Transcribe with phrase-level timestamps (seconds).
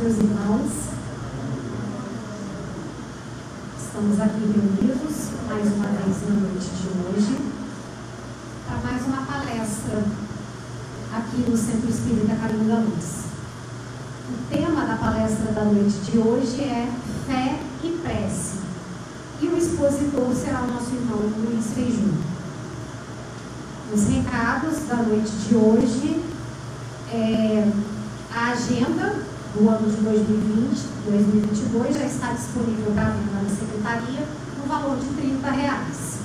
[0.00, 0.70] noite, meus irmãos.
[3.78, 7.38] Estamos aqui reunidos mais uma vez na noite de hoje
[8.66, 10.02] para mais uma palestra
[11.12, 13.24] aqui no Centro Espírita Caminho da Luz.
[14.30, 16.88] O tema da palestra da noite de hoje é
[17.26, 18.60] Fé e Prece.
[19.42, 22.14] E o expositor será o nosso irmão Luiz Feijão.
[23.92, 26.22] Os recados da noite de hoje
[27.12, 27.72] é
[28.32, 30.78] a agenda do ano de 2020,
[31.10, 34.26] 2022 já está disponível para venda na secretaria
[34.58, 36.20] no valor de 30 reais.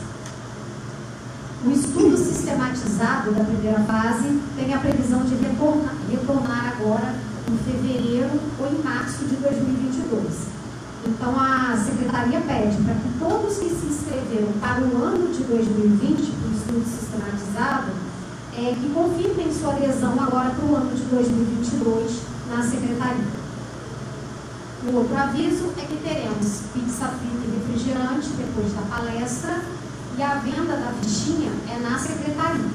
[1.66, 7.16] O estudo sistematizado da primeira fase tem a previsão de retornar, retornar agora
[7.50, 10.56] em fevereiro ou em março de 2022.
[11.08, 16.32] Então a secretaria pede para que todos que se inscreveram para o ano de 2020,
[16.32, 17.92] para o estudo sistematizado,
[18.56, 23.35] é, que confirmem sua adesão agora para o ano de 2022 na secretaria.
[24.84, 29.62] O outro aviso é que teremos pizza frita e refrigerante depois da palestra
[30.18, 32.70] e a venda da fichinha é na secretaria.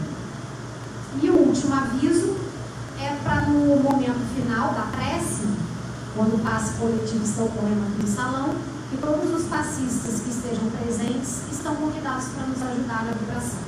[1.22, 2.36] E o último aviso
[2.98, 5.46] é para no momento final da prece,
[6.14, 8.54] quando o passe coletivo está ocorrendo aqui no salão,
[8.90, 13.60] que todos os passistas que estejam presentes estão convidados para nos ajudar na vibração.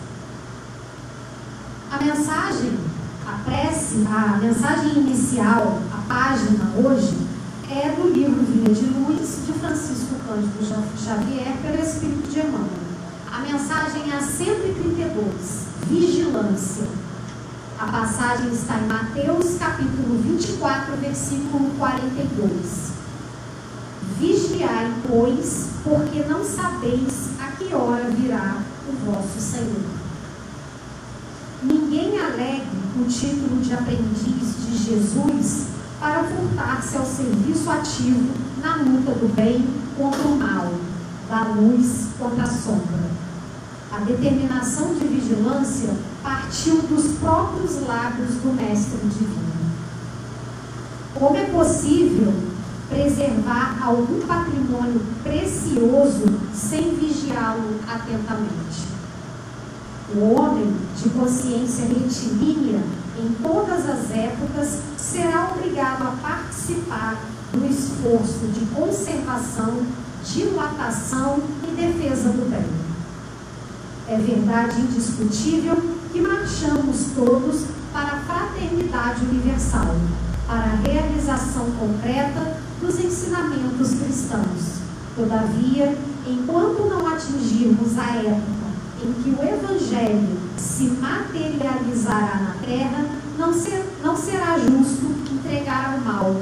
[1.91, 2.78] A mensagem,
[3.27, 5.80] a prece, a mensagem inicial
[6.12, 7.16] página hoje
[7.78, 12.69] é do livro Vinha de Luz, de Francisco Cândido Xavier, pelo Espírito de Emmanuel.
[13.33, 15.25] A mensagem é a 132,
[15.88, 16.84] Vigilância.
[17.78, 22.93] A passagem está em Mateus, capítulo 24, versículo 42.
[24.19, 30.03] Vigiai, pois, porque não sabeis a que hora virá o vosso Senhor.
[31.62, 32.66] Ninguém alegue
[33.00, 35.72] o título de aprendiz de Jesus
[36.03, 39.65] para furtar-se ao serviço ativo na luta do bem
[39.97, 40.73] contra o mal,
[41.29, 43.13] da luz contra a sombra.
[43.93, 45.91] A determinação de vigilância
[46.21, 49.53] partiu dos próprios lábios do Mestre Divino.
[51.15, 52.34] Como é possível
[52.89, 58.89] preservar algum patrimônio precioso sem vigiá-lo atentamente?
[60.17, 62.81] O homem de consciência retilínea
[63.19, 67.21] em todas as épocas, será obrigado a participar
[67.53, 69.83] do esforço de conservação,
[70.25, 72.65] dilatação e defesa do bem.
[74.09, 75.77] É verdade indiscutível
[76.12, 79.95] que marchamos todos para a fraternidade universal,
[80.47, 84.81] para a realização concreta dos ensinamentos cristãos.
[85.15, 85.97] Todavia,
[86.27, 88.62] enquanto não atingirmos a época
[89.05, 93.07] em que o Evangelho se materializará na terra,
[93.39, 96.41] não, ser, não será justo entregar ao mal,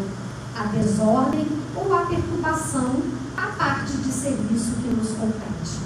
[0.56, 3.02] a desordem ou a perturbação
[3.36, 5.80] a parte de serviço que nos compete.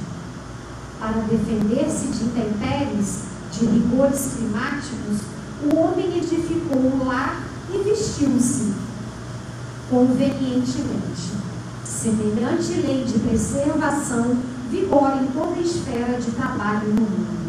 [0.99, 5.21] Para defender-se de intempéries, de rigores climáticos,
[5.63, 7.41] o homem edificou o lar
[7.73, 8.73] e vestiu-se
[9.89, 11.35] convenientemente.
[11.85, 14.37] Semelhante lei de preservação
[14.71, 17.45] vigora em toda a esfera de trabalho no mundo.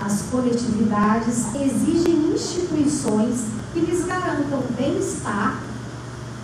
[0.00, 5.60] As coletividades exigem instituições que lhes garantam bem-estar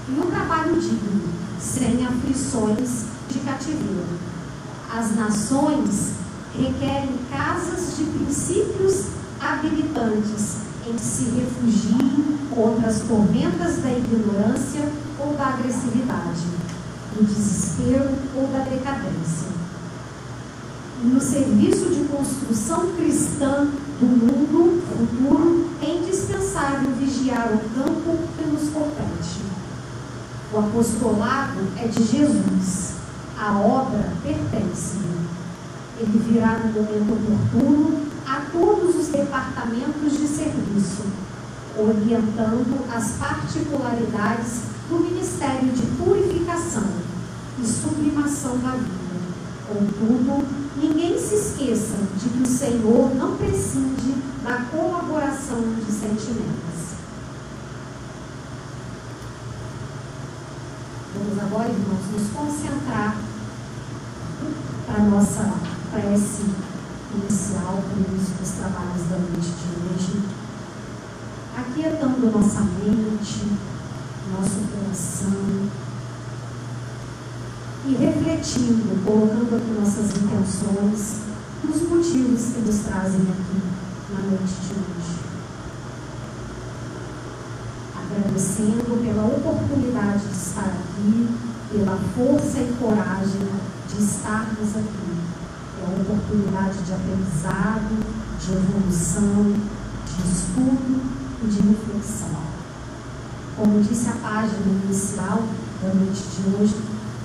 [0.08, 1.28] e um trabalho digno,
[1.60, 4.18] sem aflições de cativeiro.
[4.92, 6.12] As nações
[6.56, 9.06] requerem casas de princípios
[9.40, 10.56] habilitantes
[10.86, 16.46] em que se refugiem contra as tormentas da ignorância ou da agressividade,
[17.14, 19.59] do desespero ou da decadência
[21.02, 23.68] no serviço de construção cristã
[23.98, 29.40] do mundo futuro, é indispensável vigiar o campo que nos compete.
[30.52, 32.92] O apostolado é de Jesus,
[33.38, 35.20] a obra pertence-lhe.
[35.98, 41.04] Ele virá no momento oportuno a todos os departamentos de serviço,
[41.78, 46.84] orientando as particularidades do ministério de purificação
[47.58, 49.00] e sublimação da vida.
[49.68, 54.14] Contudo, Ninguém se esqueça de que o Senhor não prescinde
[54.44, 56.90] da colaboração de sentimentos.
[61.12, 63.16] Vamos agora, irmãos, nos concentrar
[64.86, 65.52] para a nossa
[65.92, 66.44] prece
[67.14, 70.22] inicial, para o início dos trabalhos da noite de hoje.
[71.58, 73.58] Aquietando nossa mente,
[74.32, 75.68] nosso coração,
[77.86, 81.20] e refletindo, colocando aqui nossas intenções,
[81.64, 83.62] os motivos que nos trazem aqui
[84.12, 85.30] na noite de hoje.
[88.10, 91.28] agradecendo pela oportunidade de estar aqui,
[91.70, 93.48] pela força e coragem
[93.88, 95.30] de estarmos aqui.
[95.80, 97.96] É uma oportunidade de aprendizado,
[98.40, 99.54] de evolução,
[100.04, 101.00] de estudo
[101.42, 102.40] e de reflexão.
[103.56, 105.42] Como disse a página inicial
[105.82, 106.74] da noite de hoje,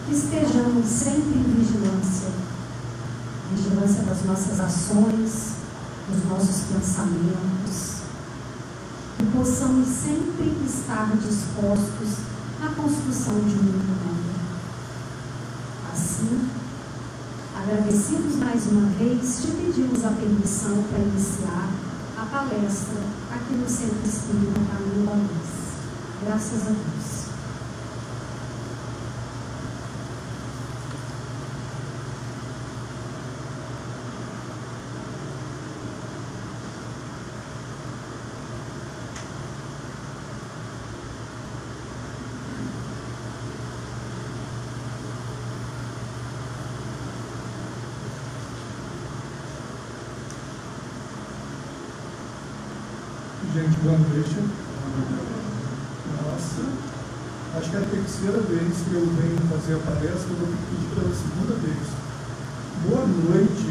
[0.05, 2.45] que estejamos sempre em vigilância
[3.51, 5.53] vigilância das nossas ações,
[6.09, 7.95] dos nossos pensamentos,
[9.19, 12.17] e possamos sempre estar dispostos
[12.61, 14.35] à construção de um mundo novo.
[15.93, 16.49] Assim,
[17.55, 21.69] agradecidos mais uma vez, te pedimos a permissão para iniciar
[22.17, 23.01] a palestra
[23.31, 25.65] aqui no Centro Espírita Caminho da Luz.
[26.23, 27.25] Graças a Deus.
[53.55, 54.35] gente, boa noite.
[56.11, 56.61] Nossa,
[57.57, 60.55] acho que é a terceira vez que eu venho fazer a palestra, eu vou ter
[60.55, 61.83] que pedir pela segunda vez.
[62.87, 63.67] Boa noite.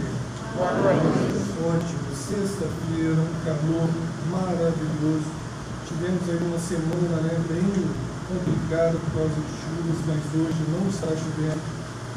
[0.52, 1.24] Boa noite.
[1.64, 2.04] Ótimo.
[2.12, 3.88] Sexta-feira, um calor
[4.28, 5.28] maravilhoso.
[5.88, 7.64] Tivemos aí uma semana né, bem
[8.28, 11.60] complicada por causa de chuvas, mas hoje não está chovendo.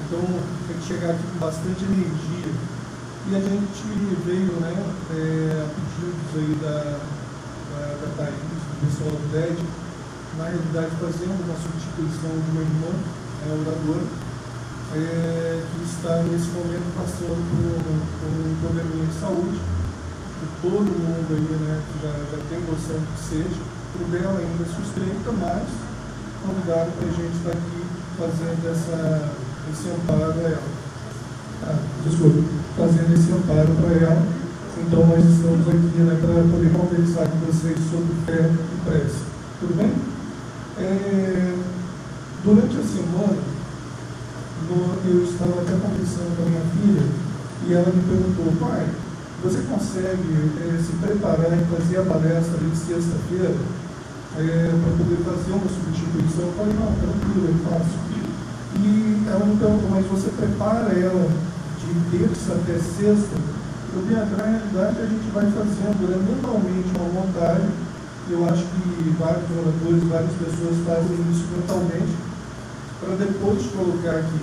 [0.04, 0.24] Então
[0.68, 2.52] tem que chegar aqui com bastante energia.
[3.28, 3.84] E a gente
[4.26, 4.76] veio né,
[5.16, 7.00] é, a pedidos aí da,
[8.04, 9.87] da Thaís, do pessoal do TED,
[10.38, 12.94] na realidade fazendo uma substituição de uma irmã,
[13.42, 14.08] é, oradora,
[14.94, 21.28] é, que está nesse momento passando por, por um probleminha de saúde, que todo mundo
[21.34, 23.62] aí né, já, já tem noção que seja,
[23.98, 25.68] o dela ainda suspeita, mas
[26.46, 27.82] convidaram para a gente estar aqui
[28.16, 29.34] fazendo essa,
[29.74, 30.88] esse amparo a ela.
[31.64, 32.44] Ah, desculpa,
[32.78, 34.38] fazendo esse amparo para ela
[34.80, 39.24] então nós estamos aqui né, para poder conversar com vocês sobre fé e prece.
[39.60, 40.07] Tudo bem?
[41.08, 41.56] É,
[42.44, 43.40] durante a semana,
[45.08, 47.08] eu estava até conversando com a minha filha
[47.64, 48.88] e ela me perguntou, pai,
[49.42, 53.56] você consegue é, se preparar e fazer a palestra de sexta-feira
[54.36, 56.52] é, para poder fazer uma substituição?
[56.52, 57.96] Eu falei, não, tranquilo, eu faço.
[58.76, 61.32] E ela me perguntou, mas você prepara ela
[61.80, 63.38] de terça até sexta
[63.94, 67.70] porque a realidade a gente vai fazendo né, mentalmente uma montagem.
[68.30, 72.12] Eu acho que vários oradores, várias pessoas fazem isso mentalmente
[73.00, 74.42] para depois colocar aqui.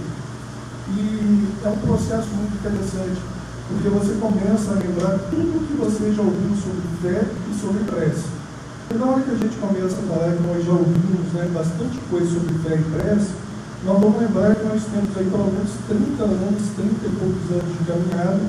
[0.96, 3.20] E é um processo muito interessante,
[3.68, 8.24] porque você começa a lembrar tudo que você já ouviu sobre fé e sobre prece.
[8.90, 11.98] E na hora que a gente começa a falar que nós já ouvimos né, bastante
[12.08, 13.32] coisa sobre fé e prece,
[13.84, 17.68] nós vamos lembrar que nós temos aí pelo menos 30 anos, 30 e poucos anos
[17.68, 18.40] de caminhada,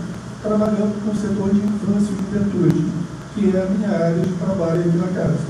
[0.41, 2.87] trabalhando com o setor de infância e juventude,
[3.35, 5.43] que é a minha área de trabalho aqui na casa.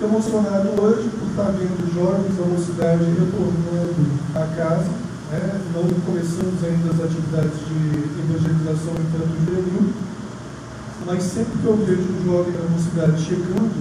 [0.00, 3.98] Emocionado hoje por estar vendo jovens da mocidade retornando
[4.38, 4.94] à casa.
[5.30, 5.60] Né?
[5.74, 9.90] Não começamos ainda as atividades de evangelização infanto-juvenil,
[11.04, 13.74] mas sempre que eu vejo um jovem da mocidade chegando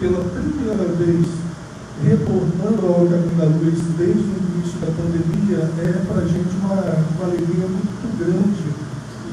[0.00, 1.28] pela primeira vez,
[2.02, 6.80] retornando ao caminho da luz desde o início da pandemia, é para a gente uma,
[6.80, 8.64] uma alegria muito grande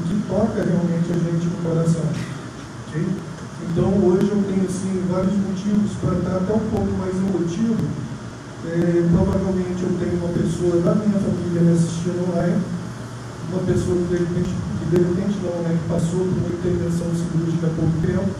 [0.06, 2.39] que toca realmente a gente no coração.
[2.90, 3.06] Okay?
[3.70, 7.78] Então hoje eu tenho assim, vários motivos para estar até um pouco mais emotivo.
[8.66, 12.58] É, provavelmente eu tenho uma pessoa da minha família me assistindo online,
[13.48, 17.08] uma pessoa que de repente, que de repente não, né, que passou por uma intervenção
[17.14, 18.30] cirúrgica há pouco tempo.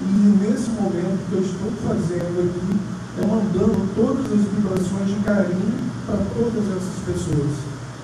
[0.00, 0.12] E
[0.48, 2.72] nesse momento que eu estou fazendo aqui,
[3.20, 5.76] é mandando todas as vibrações de carinho
[6.06, 7.52] para todas essas pessoas.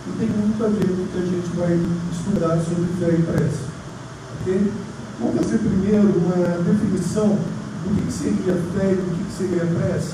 [0.07, 1.73] E tem muito a ver com o que a gente vai
[2.13, 3.65] estudar sobre fé e prece.
[4.43, 4.86] Okay?
[5.19, 10.13] Vamos fazer primeiro uma definição do que seria fé e do que seria prece.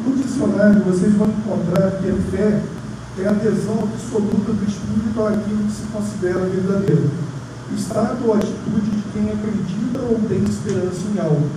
[0.00, 2.62] No dicionário vocês vão encontrar que a fé
[3.18, 7.10] é a adesão absoluta do espírito àquilo que se considera verdadeiro.
[7.76, 11.50] Estado ou atitude de quem acredita ou tem esperança em algo.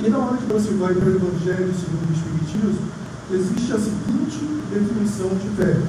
[0.00, 2.90] E na hora que você vai para o Evangelho segundo o Espiritismo,
[3.32, 5.80] existe a seguinte definição de fé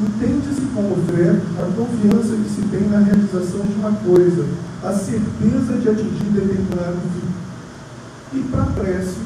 [0.00, 4.46] Entende-se como fé a confiança que se tem na realização de uma coisa,
[4.82, 8.38] a certeza de atingir determinado fim.
[8.38, 9.18] E para a prece,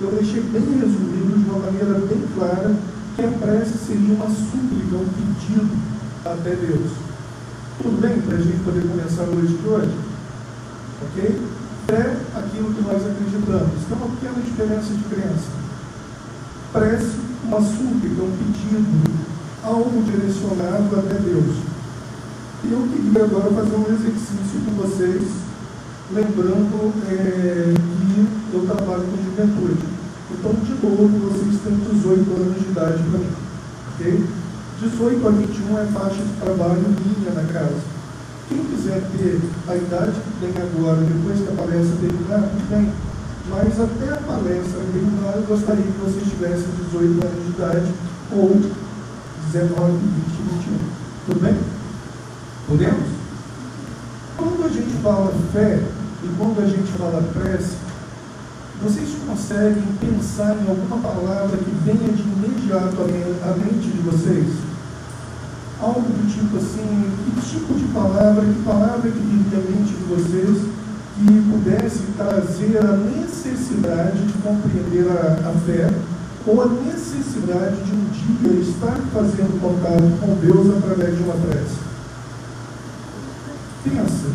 [0.00, 2.74] eu deixei bem resumido, de uma maneira bem clara,
[3.14, 5.68] que a prece seria uma súplica, um pedido
[6.24, 6.90] até Deus.
[7.82, 9.94] Tudo bem para a gente poder começar hoje de hoje?
[11.02, 11.40] Ok?
[11.86, 13.84] Fé, aquilo que nós acreditamos.
[13.86, 15.50] tem uma pequena diferença de crença.
[16.72, 19.23] Prece uma súplica, um pedido,
[19.64, 21.56] algo direcionado até Deus.
[22.64, 25.22] E eu queria agora fazer um exercício com vocês,
[26.12, 29.84] lembrando é, que eu trabalho com juventude.
[30.30, 33.30] Então, de novo, vocês têm 18 anos de idade para mim.
[33.94, 34.24] Ok?
[34.80, 37.80] 18 a 21 é faixa de trabalho minha na casa.
[38.48, 42.92] Quem quiser ter a idade que tem agora, depois que a palestra terminar, bem.
[43.48, 47.94] Mas até a palestra terminar, eu gostaria que vocês tivessem 18 anos de idade
[48.32, 48.83] ou
[49.54, 50.02] 19, 20,
[50.66, 50.78] 21.
[51.26, 51.56] Tudo bem?
[52.66, 53.06] Podemos?
[54.36, 55.80] Quando a gente fala fé
[56.24, 57.76] e quando a gente fala prece,
[58.82, 64.74] vocês conseguem pensar em alguma palavra que venha de imediato à mente de vocês?
[65.80, 70.04] algo do tipo assim, que tipo de palavra, que palavra que viria à mente de
[70.04, 70.64] vocês
[71.16, 75.90] que pudesse trazer a necessidade de compreender a, a fé
[76.46, 81.76] ou a necessidade de um dia estar fazendo contato com Deus através de uma prece.
[83.82, 84.28] Pensa,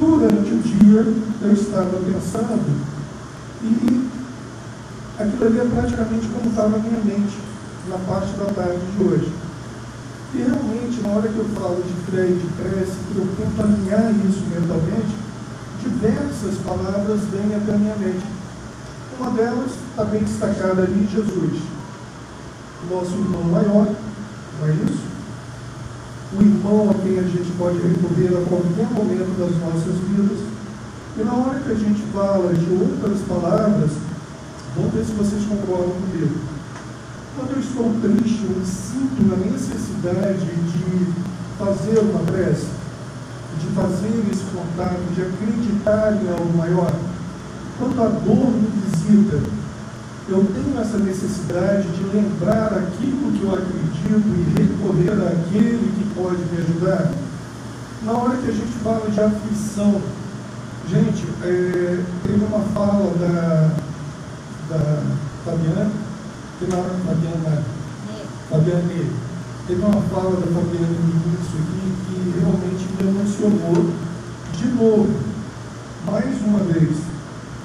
[0.00, 1.06] durante o dia
[1.42, 2.92] eu estava pensando
[3.62, 4.10] e
[5.18, 7.38] aquilo ali é praticamente como estava na minha mente
[7.88, 9.32] na parte da tarde de hoje.
[10.34, 13.60] E realmente, na hora que eu falo de fé e de prece, que eu tento
[13.60, 15.14] alinhar isso mentalmente,
[15.82, 18.24] diversas palavras vêm até a minha mente.
[19.18, 21.62] Uma delas está bem destacada ali, Jesus.
[22.90, 23.86] Nosso irmão maior,
[24.60, 25.12] não é isso?
[26.38, 30.38] O irmão a quem a gente pode recorrer a qualquer momento das nossas vidas.
[31.16, 33.90] E na hora que a gente fala de outras palavras,
[34.74, 36.52] vamos ver se vocês concordam comigo
[37.34, 41.06] quando eu estou triste, eu sinto na necessidade de
[41.58, 42.66] fazer uma prece,
[43.58, 46.92] de fazer esse contato, de acreditar em algo maior.
[47.78, 48.81] Quando a dor me
[49.14, 56.38] eu tenho essa necessidade de lembrar aquilo que eu acredito e recorrer àquele que pode
[56.38, 57.12] me ajudar.
[58.04, 60.00] Na hora que a gente fala de aflição,
[60.88, 63.70] gente, é, teve uma fala da,
[64.70, 65.02] da
[65.44, 65.90] Fabiana,
[66.58, 67.62] Teve Fabiana,
[68.48, 68.82] Fabiana
[69.66, 73.92] teve uma fala da Fabiana no início aqui que realmente me emocionou
[74.56, 75.10] de novo,
[76.06, 77.11] mais uma vez.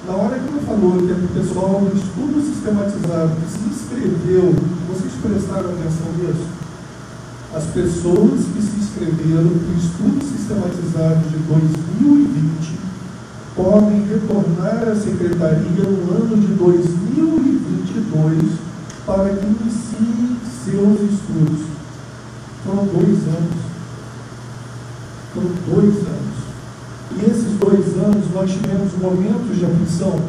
[0.08, 4.54] Na hora que ela falou que o pessoal do estudo sistematizado que se inscreveu,
[4.88, 6.48] vocês prestaram atenção nisso?
[7.54, 12.78] As pessoas que se inscreveram no estudo sistematizado de 2020
[13.54, 18.60] podem retornar à secretaria no ano de 2022
[19.04, 21.66] para que inicie seus estudos.
[22.64, 23.60] Foram dois anos.
[25.34, 26.47] Foram dois anos.
[27.20, 30.20] E esses dois anos nós tivemos momentos de aflição.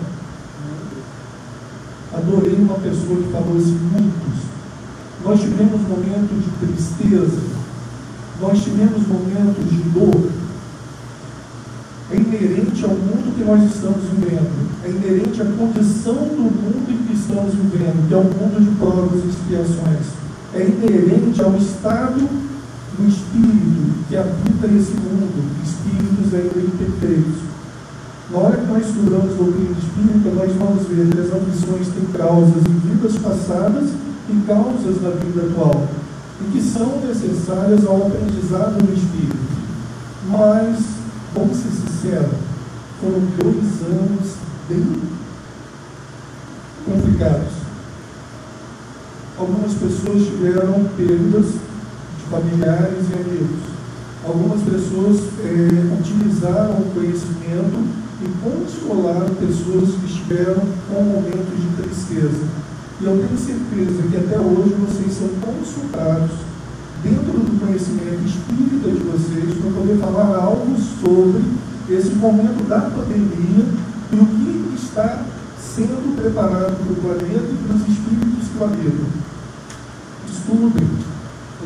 [2.13, 4.49] Adorei uma pessoa que falou assim, muitos.
[5.23, 7.41] Nós tivemos momentos de tristeza.
[8.41, 10.29] Nós tivemos momentos de dor
[12.11, 14.49] é inerente ao mundo que nós estamos vivendo,
[14.83, 18.75] é inerente à condição do mundo em que estamos vivendo, que é um mundo de
[18.77, 20.07] provas e expiações,
[20.55, 22.27] é inerente ao estado
[22.99, 27.39] do espírito que habita esse mundo, espíritos ainda imperfeitos.
[28.29, 32.63] Na hora que nós estudamos doutrina espírita, nós vamos ver que as ambições têm causas
[32.67, 33.89] em vidas passadas
[34.29, 35.87] e causas na vida atual,
[36.41, 39.49] e que são necessárias ao aprendizado do espírito.
[40.29, 40.99] Mas
[41.33, 42.39] Vamos ser sinceros,
[42.99, 44.33] foram dois anos
[44.67, 44.83] bem
[46.85, 47.53] complicados.
[49.37, 51.53] Algumas pessoas tiveram perdas
[52.29, 53.79] familiares e amigos.
[54.25, 57.79] Algumas pessoas é, utilizaram o conhecimento
[58.21, 62.45] e consolaram pessoas que estiveram com momentos de tristeza.
[63.01, 66.31] E eu tenho certeza que até hoje vocês são consultados
[67.01, 71.43] dentro do conhecimento espírita de vocês para poder falar algo sobre
[71.89, 73.65] esse momento da pandemia
[74.11, 75.23] e o que está
[75.57, 79.07] sendo preparado para o planeta e para os espíritos que o habitam.
[80.29, 80.87] Estudem,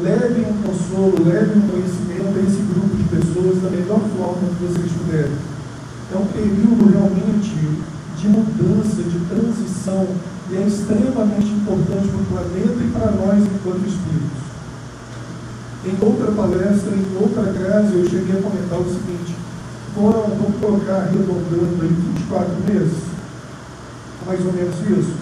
[0.01, 4.65] levem um consolo, levem um conhecimento a esse grupo de pessoas da melhor forma que
[4.65, 5.37] vocês puderem.
[6.11, 7.83] É um período realmente
[8.17, 10.07] de mudança, de transição,
[10.49, 14.43] e é extremamente importante para o planeta e para nós enquanto espíritos.
[15.85, 19.35] Em outra palestra, em outra casa, eu cheguei a comentar o seguinte:
[19.93, 22.97] foram, vamos colocar arredondando aí 24 meses,
[24.25, 25.13] mais ou menos isso.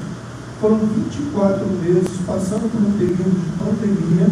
[0.62, 4.28] Foram 24 meses passando por um período de pandemia,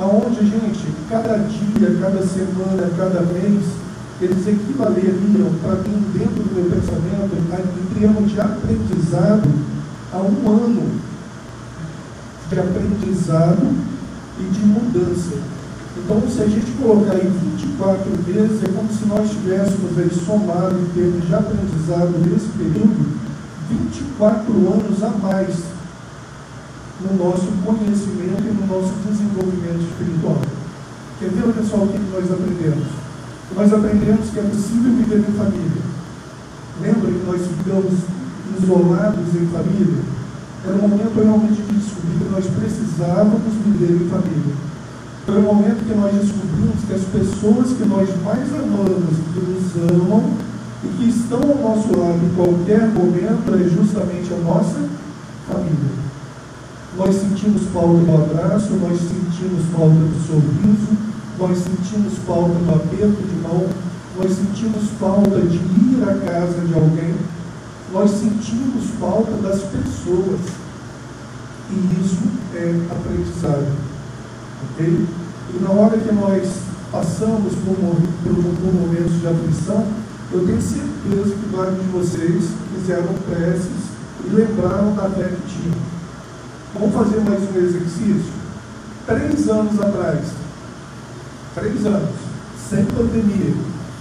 [0.00, 3.64] aonde, gente, cada dia, cada semana, cada mês,
[4.20, 9.48] eles equivaleriam, para mim, dentro do meu pensamento, em termos de aprendizado,
[10.12, 11.00] a um ano
[12.48, 13.74] de aprendizado
[14.38, 15.36] e de mudança.
[15.96, 20.78] Então, se a gente colocar em 24 meses, é como se nós tivéssemos aí somado
[20.78, 23.20] em termos de aprendizado nesse período,
[23.68, 25.79] 24 anos a mais
[27.00, 30.40] no nosso conhecimento e no nosso desenvolvimento espiritual.
[31.18, 32.88] Quer ver, pessoal, o que nós aprendemos?
[33.56, 35.82] Nós aprendemos que é possível viver em família.
[36.80, 37.92] Lembra que nós ficamos
[38.60, 40.02] isolados em família?
[40.64, 44.54] Era um momento realmente de descobrir que nós precisávamos viver em família.
[45.24, 49.90] Foi o momento que nós descobrimos que as pessoas que nós mais amamos, que nos
[49.90, 50.24] amam
[50.84, 54.88] e que estão ao nosso lado em qualquer momento é justamente a nossa
[55.48, 56.09] família.
[56.96, 60.96] Nós sentimos falta do abraço, nós sentimos falta do sorriso,
[61.38, 63.66] nós sentimos falta do aperto de mão,
[64.18, 67.14] nós sentimos falta de ir à casa de alguém,
[67.92, 70.40] nós sentimos falta das pessoas.
[71.70, 72.18] E isso
[72.54, 73.72] é aprendizado.
[74.64, 75.06] Ok?
[75.54, 76.48] E na hora que nós
[76.90, 79.86] passamos por, por, por momentos de aflição,
[80.32, 82.44] eu tenho certeza que vários de vocês
[82.74, 83.90] fizeram preces
[84.24, 85.99] e lembraram da fé que tinham.
[86.72, 88.32] Vamos fazer mais um exercício?
[89.04, 90.20] Três anos atrás,
[91.52, 92.14] três anos,
[92.68, 93.54] sem pandemia,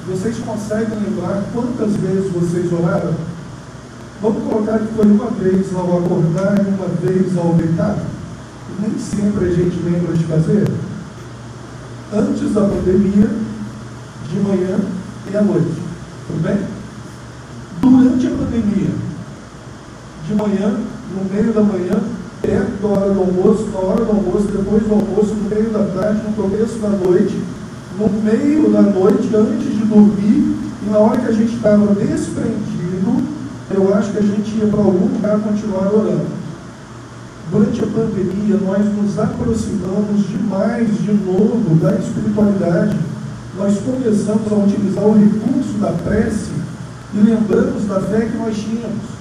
[0.07, 3.15] vocês conseguem lembrar quantas vezes vocês oraram?
[4.21, 7.97] Vamos colocar que foi uma vez ao acordar e uma vez ao deitar?
[8.79, 10.67] Nem sempre a gente lembra de fazer.
[12.13, 13.29] Antes da pandemia,
[14.29, 14.79] de manhã
[15.31, 15.73] e à noite.
[16.27, 16.67] Tudo bem?
[17.81, 18.91] Durante a pandemia,
[20.27, 20.79] de manhã,
[21.15, 22.18] no meio da manhã,
[22.49, 25.83] perto da hora do almoço, na hora do almoço, depois do almoço, no meio da
[25.83, 27.37] tarde, no começo da noite,
[27.99, 33.21] no meio da noite, antes de dormir, e na hora que a gente estava desprendido,
[33.69, 36.39] eu acho que a gente ia para algum lugar continuar orando.
[37.51, 42.97] Durante a pandemia, nós nos aproximamos demais de novo da espiritualidade.
[43.57, 46.51] Nós começamos a utilizar o recurso da prece
[47.13, 49.18] e lembramos da fé que nós tínhamos.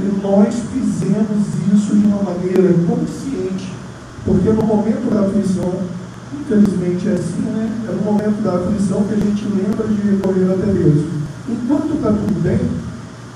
[0.00, 3.70] E nós fizemos isso de uma maneira consciente,
[4.24, 5.74] porque no momento da aflição,
[6.40, 7.70] infelizmente é assim, né?
[7.86, 11.04] É no momento da aflição que a gente lembra de recorrer até Deus.
[11.48, 12.60] Enquanto está tudo bem,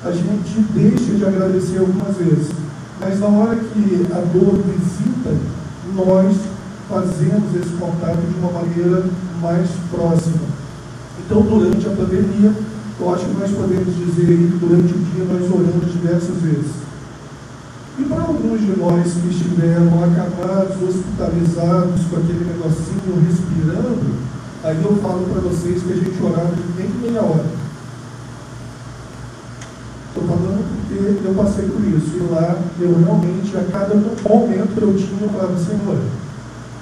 [0.02, 2.50] a gente deixa de agradecer algumas vezes.
[3.00, 5.36] Mas na hora que a dor visita,
[5.94, 6.36] nós
[6.88, 9.04] fazemos esse contato de uma maneira
[9.42, 10.40] mais próxima.
[11.18, 12.52] Então, durante a pandemia,
[13.00, 16.72] eu acho que nós podemos dizer que durante o dia nós oramos diversas vezes.
[17.98, 24.14] E para alguns de nós que estiveram acamados, hospitalizados, com aquele negocinho respirando,
[24.62, 27.46] aí eu falo para vocês que a gente orava nem meia hora.
[30.08, 32.16] Estou falando porque eu passei por isso.
[32.16, 35.98] E lá eu realmente, a cada momento eu tinha, eu falava, Senhor,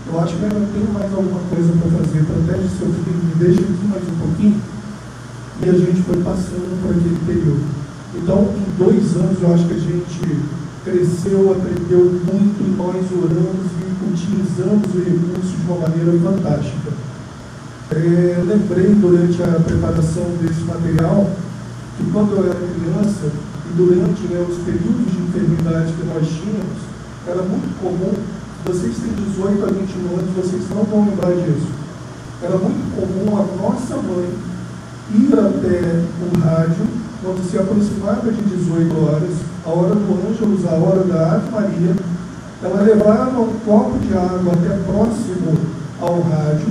[0.06, 2.24] eu acho que ainda tenho mais alguma coisa para fazer.
[2.24, 4.71] Protege seu filho, me deixa aqui mais um pouquinho.
[5.60, 7.82] E a gente foi passando por aquele período.
[8.14, 10.20] Então, em dois anos, eu acho que a gente
[10.84, 16.92] cresceu, aprendeu muito, nós oramos e utilizamos o recurso de uma maneira fantástica.
[17.90, 21.30] É, lembrei durante a preparação desse material
[21.96, 23.30] que quando eu era criança,
[23.68, 26.80] e durante né, os períodos de enfermidade que nós tínhamos,
[27.26, 28.12] era muito comum,
[28.64, 31.68] vocês têm 18 a 21 anos, vocês não vão lembrar disso.
[32.42, 34.28] Era muito comum a nossa mãe
[35.14, 36.86] ir até o rádio,
[37.22, 39.30] quando se aproximava de 18 horas,
[39.64, 41.96] a hora do anjo, a hora da Ave Maria,
[42.62, 45.58] ela levava um copo de água até próximo
[46.00, 46.66] ao rádio,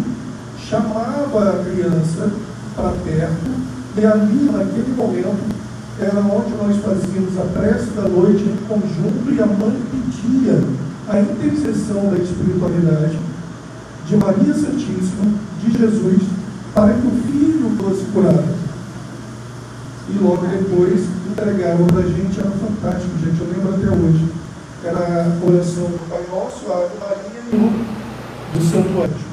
[0.58, 2.32] chamava a criança
[2.76, 3.52] para perto
[3.98, 5.56] e ali, naquele momento,
[6.00, 10.64] era onde nós fazíamos a prece da noite em conjunto e a mãe pedia
[11.10, 13.20] a intercessão da espiritualidade
[14.08, 16.22] de Maria Santíssima, de Jesus,
[16.74, 18.62] para que o filho fosse curado.
[20.10, 24.28] E logo depois entregaram para a gente, era fantástico, gente, eu lembro até hoje.
[24.84, 29.32] Era a oração do Pai Nosso, a Maria e do Santo Anjo.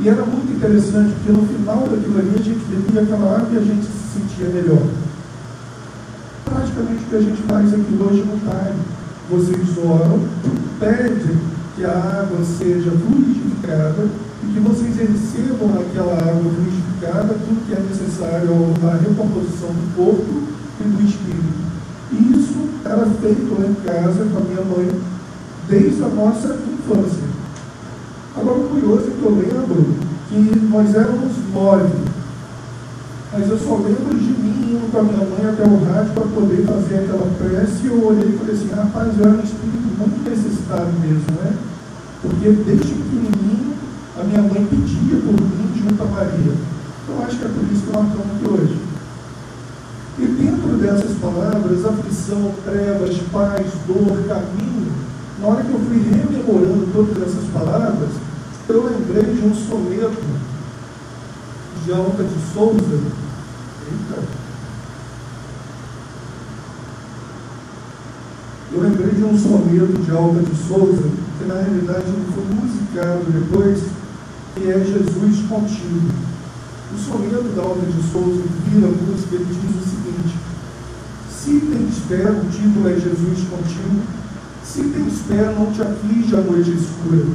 [0.00, 3.58] E era muito interessante, porque no final daquilo ali a gente bebia aquela água e
[3.58, 4.82] a gente se sentia melhor.
[6.44, 8.94] Praticamente o que a gente faz aqui hoje no time.
[9.30, 10.20] Vocês oram,
[10.78, 11.38] pedem
[11.74, 12.90] que a água seja
[13.64, 14.06] fluidificada
[14.42, 18.50] e que vocês recebam naquela água fluidificada tudo que é necessário
[18.86, 20.42] à recomposição do corpo
[20.80, 21.64] e do espírito.
[22.12, 25.00] E isso era feito lá em casa com a minha mãe
[25.68, 27.24] desde a nossa infância.
[28.36, 29.94] Agora, o curioso é que eu lembro
[30.28, 32.14] que nós éramos nove.
[33.32, 36.26] Mas eu só lembro de mim indo com a minha mãe até o rádio para
[36.26, 39.98] poder fazer aquela prece e eu olhei e falei assim, rapaz, eu era um espírito
[39.98, 41.56] muito necessitado mesmo, né?
[42.24, 43.74] Porque desde pequenininho
[44.18, 46.54] a minha mãe pedia por mim junto a Maria.
[47.04, 48.78] Então acho que é por isso que nós estamos aqui hoje.
[50.18, 54.92] E dentro dessas palavras, aflição, trevas, paz, dor, caminho,
[55.38, 58.10] na hora que eu fui rememorando todas essas palavras,
[58.70, 60.22] eu lembrei de um soneto
[61.84, 63.00] de Alta de Souza,
[63.86, 64.43] Eita.
[68.72, 71.04] Eu lembrei de um soneto de Alba de Souza,
[71.38, 73.82] que na realidade não foi musicado depois,
[74.54, 76.10] que é Jesus Contigo.
[76.92, 80.36] O soneto da Alba de Souza vira música, ele diz o seguinte:
[81.30, 84.02] Se tem espera, o título é Jesus Contigo.
[84.64, 87.26] Se tem espera, não te aflige a noite escura.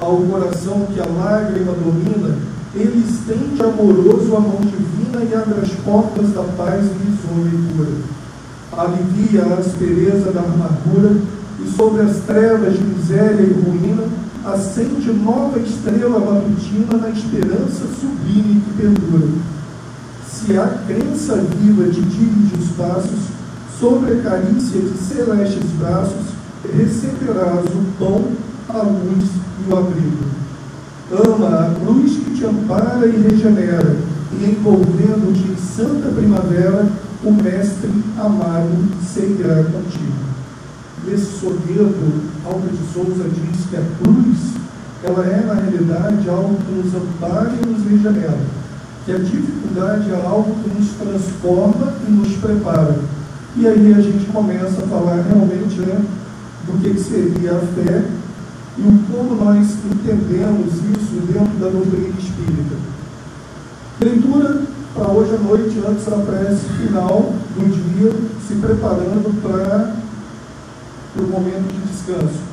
[0.00, 2.38] Ao coração que a lágrima domina,
[2.74, 8.17] ele estende amoroso a mão divina e abre as portas da paz risonha e pura.
[8.72, 11.16] Alivia a aspereza da amargura
[11.60, 14.04] e sobre as trevas de miséria e ruína
[14.44, 19.28] acende nova estrela matutina na esperança sublime que perdura.
[20.30, 23.38] Se a crença viva te dirige os passos,
[23.78, 26.26] sobre a carícia de celestes braços,
[26.74, 28.24] receberás o pão,
[28.68, 29.24] a luz
[29.60, 30.24] e o abrigo.
[31.10, 33.96] Ama a cruz que te ampara e regenera,
[34.32, 36.86] e envolvendo-te em santa primavera,
[37.24, 40.28] o Mestre amado seguirá contigo.
[41.04, 41.94] Nesse soneto,
[42.44, 44.38] Alta de Souza diz que a cruz,
[45.02, 48.38] ela é na realidade algo que nos ampara e nos regenera,
[49.04, 52.98] que a dificuldade é algo que nos transforma e nos prepara.
[53.56, 56.00] E aí a gente começa a falar realmente né,
[56.66, 58.04] do que seria a fé
[58.78, 62.76] e como nós entendemos isso dentro da doutrina espírita.
[64.00, 64.62] Leitura
[64.94, 68.12] para hoje à noite, antes da prece final do dia,
[68.46, 69.94] se preparando para
[71.16, 72.48] o momento de descanso.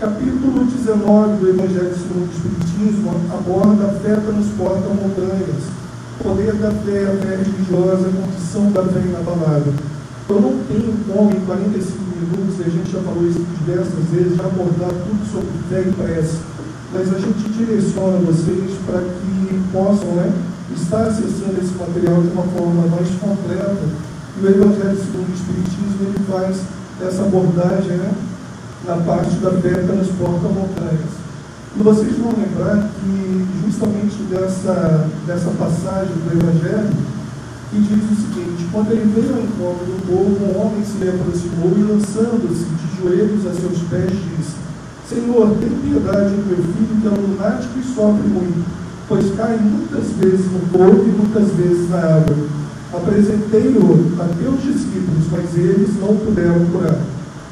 [0.00, 5.62] Capítulo 19 do Evangelho segundo o Espiritismo aborda a fé transporta montanhas,
[6.22, 9.74] poder da fé, a fé religiosa, a condição da fé inabalável.
[10.28, 14.36] Eu não tenho como, em 45 minutos, e a gente já falou isso diversas vezes,
[14.36, 16.38] já abordar tudo sobre fé e prece,
[16.92, 20.32] mas a gente direciona vocês para que possam né,
[20.74, 24.10] estar acessando esse material de uma forma mais completa.
[24.36, 26.60] E o Evangelho segundo o Espiritismo ele faz
[27.00, 28.12] essa abordagem né,
[28.86, 31.20] na parte da fé transporta montanhas.
[31.76, 36.90] E vocês vão lembrar que justamente dessa, dessa passagem do Evangelho,
[37.70, 41.70] que diz o seguinte: Quando ele veio ao encontro do povo, um homem se aproximou
[41.78, 44.58] e, lançando-se de joelhos a seus pés, disse:
[45.08, 48.66] Senhor, tem piedade do meu filho, que é um lunático e sofre muito,
[49.10, 52.36] pois cai muitas vezes no fogo e muitas vezes na água.
[52.92, 57.00] Apresentei-o a teus discípulos, mas eles não puderam curar.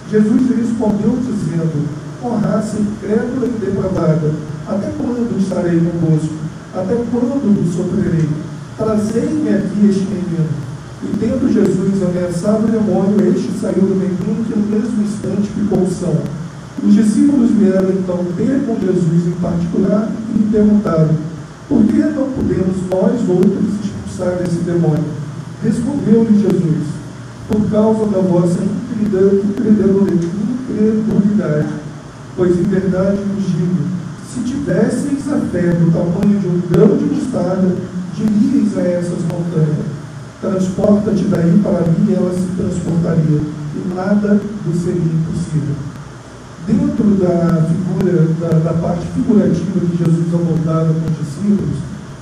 [0.08, 1.88] Jesus respondeu, dizendo:
[2.22, 4.32] Ó raça incrédula e depravada,
[4.68, 6.34] até quando estarei convosco?
[6.72, 8.28] Até quando sofrerei?
[8.76, 10.46] Trazei-me aqui este menino.
[11.02, 15.86] E tendo Jesus ameaçado o demônio, este saiu do menino que no mesmo instante ficou
[15.88, 16.16] são.
[16.84, 21.27] Os discípulos vieram então ter com Jesus em particular e lhe perguntaram:
[21.68, 25.04] Por que não podemos nós outros expulsar esse demônio?
[25.62, 26.86] Respondeu-lhe Jesus:
[27.46, 28.60] Por causa da vossa
[30.72, 31.68] incredulidade.
[32.36, 33.76] Pois em verdade vos digo:
[34.32, 37.76] se tivesseis a fé do tamanho de um grão de mostarda,
[38.14, 39.84] diríeis a essas montanhas:
[40.40, 45.74] Transporta-te daí para mim, e ela se transportaria, e nada vos seria impossível.
[46.68, 51.78] Dentro da figura, da, da parte figurativa que Jesus abordava com os discípulos,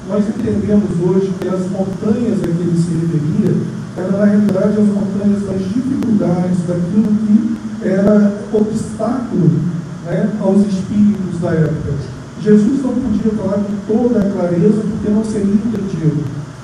[0.08, 3.56] nós entendemos hoje que as montanhas a que ele se referia
[3.96, 9.50] eram, na realidade, as montanhas das dificuldades, daquilo que era obstáculo
[10.04, 11.94] né, aos espíritos da época.
[12.40, 16.22] Jesus não podia falar com toda a clareza porque não seria entendido.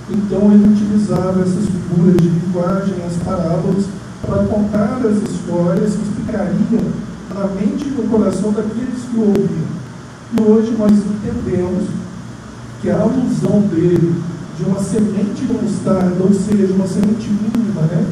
[0.09, 3.87] Então ele utilizava essas figuras de linguagem, as parábolas,
[4.25, 6.82] para contar as histórias que ficariam
[7.33, 9.83] na mente e no coração daqueles que o ouviam.
[10.33, 11.89] E hoje nós entendemos
[12.81, 14.15] que a alusão dele
[14.59, 18.07] de uma semente mostarda, ou seja, uma semente mínima, né?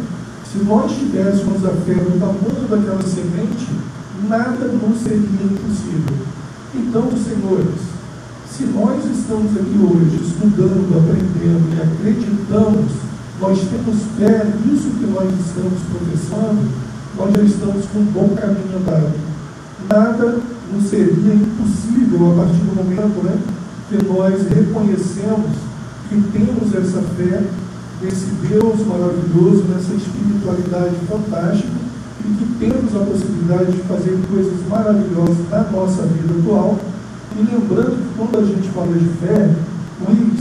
[0.51, 3.69] Se nós tivéssemos a fé do tamanho daquela semente,
[4.29, 6.17] nada nos seria impossível.
[6.75, 7.81] Então, senhores,
[8.51, 12.93] se nós estamos aqui hoje estudando, aprendendo e acreditamos,
[13.41, 16.69] nós temos fé nisso que nós estamos professando,
[17.21, 19.13] nós já estamos com um bom caminho andado.
[19.87, 20.41] Nada
[20.73, 23.39] nos seria impossível a partir do momento né,
[23.89, 25.51] que nós reconhecemos
[26.09, 27.43] que temos essa fé
[28.01, 31.69] nesse Deus maravilhoso, nessa espiritualidade fantástica
[32.25, 36.79] e que temos a possibilidade de fazer coisas maravilhosas na nossa vida atual.
[37.37, 39.55] E lembrando que quando a gente fala de fé,
[40.09, 40.41] Luiz,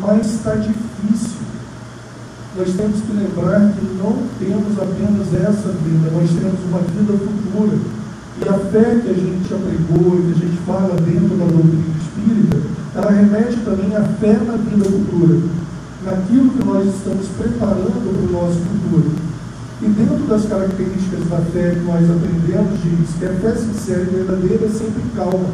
[0.00, 1.41] mas está difícil.
[2.54, 7.78] Nós temos que lembrar que não temos apenas essa vida, nós temos uma vida futura.
[8.40, 12.58] E a fé que a gente e que a gente fala dentro da doutrina espírita,
[12.94, 15.40] ela remete também à fé na vida futura,
[16.04, 19.12] naquilo que nós estamos preparando para o nosso futuro.
[19.80, 24.14] E dentro das características da fé que nós aprendemos, diz que a fé sincera e
[24.14, 25.48] verdadeira é sempre calma,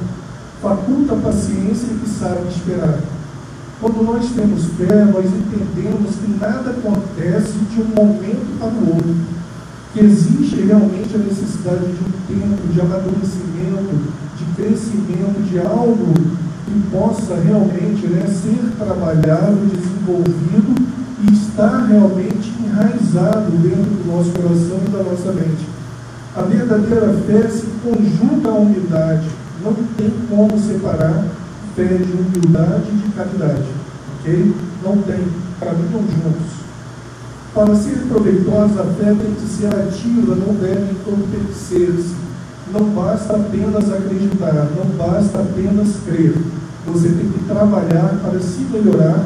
[0.60, 2.98] faculta a paciência e que sabe esperar.
[3.80, 9.16] Quando nós temos fé, nós entendemos que nada acontece de um momento para o outro,
[9.92, 13.94] que existe realmente a necessidade de um tempo de amadurecimento,
[14.36, 16.12] de crescimento, de algo
[16.66, 20.74] que possa realmente né, ser trabalhado, desenvolvido
[21.22, 25.68] e estar realmente enraizado dentro do nosso coração e da nossa mente.
[26.34, 29.28] A verdadeira fé se conjuga à humildade.
[29.64, 31.24] Não tem como separar
[31.78, 33.68] fé de humildade e de caridade.
[34.18, 34.54] Ok?
[34.82, 35.28] Não tem.
[35.60, 36.58] Caminham juntos.
[37.54, 42.16] Para ser proveitosa, a fé tem que ser ativa, não deve entorpecer-se.
[42.72, 46.34] Não basta apenas acreditar, não basta apenas crer.
[46.86, 49.24] Você tem que trabalhar para se melhorar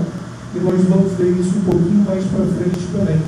[0.54, 3.20] e nós vamos ver isso um pouquinho mais para frente também.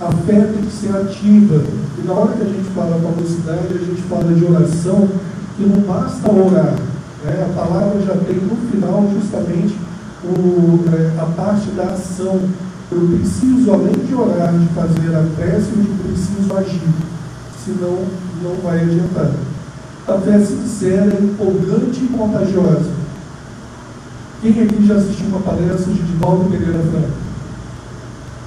[0.00, 1.62] A fé tem que ser ativa.
[1.98, 5.08] E na hora que a gente fala com a mocidade, a gente fala de oração,
[5.56, 6.74] que não basta orar.
[7.26, 7.44] Né?
[7.44, 9.76] A palavra já tem no final justamente
[10.24, 12.40] o, é, a parte da ação.
[12.90, 16.88] Eu preciso, além de orar, de fazer a prece, eu preciso agir.
[17.64, 17.98] Senão,
[18.44, 19.32] não vai adiantar.
[20.06, 22.92] A fé sincera empolgante e contagiosa.
[24.40, 27.26] Quem aqui já assistiu uma palestra de Divaldo Pereira Franco?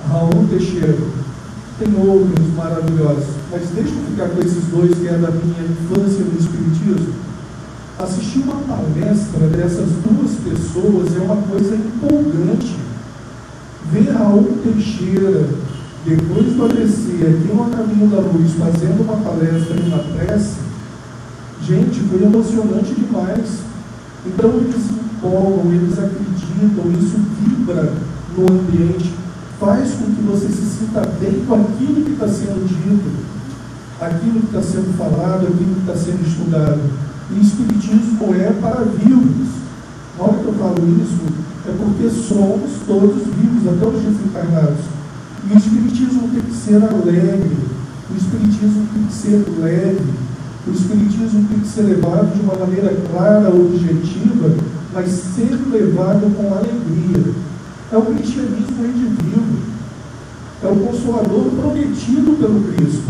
[0.08, 0.96] Raul Teixeira.
[1.78, 3.28] Tem outros maravilhosos.
[3.52, 7.29] Mas deixa eu ficar com esses dois que é da minha infância no Espiritismo.
[8.00, 12.78] Assistir uma palestra dessas duas pessoas é uma coisa empolgante.
[13.92, 15.50] Ver Raul Teixeira,
[16.06, 20.56] depois do ADC, aqui no Caminho da Luz, fazendo uma palestra em uma prece,
[21.62, 23.64] gente, foi emocionante demais.
[24.26, 27.96] Então eles empolgam, eles acreditam, isso vibra
[28.38, 29.14] no ambiente,
[29.60, 33.12] faz com que você se sinta bem com aquilo que está sendo dito,
[34.00, 37.09] aquilo que está sendo falado, aquilo que está sendo estudado.
[37.32, 39.48] E Espiritismo é para vivos.
[40.18, 41.22] Na hora que eu falo isso,
[41.68, 44.86] é porque somos todos vivos, até os desencarnados.
[45.50, 47.58] E o Espiritismo tem que ser alegre,
[48.10, 50.14] o Espiritismo tem que ser leve,
[50.68, 54.56] o Espiritismo tem que ser levado de uma maneira clara, objetiva,
[54.94, 57.34] mas ser levado com alegria.
[57.92, 59.60] É o cristianismo redivivo.
[60.62, 63.08] É o consolador prometido pelo Cristo.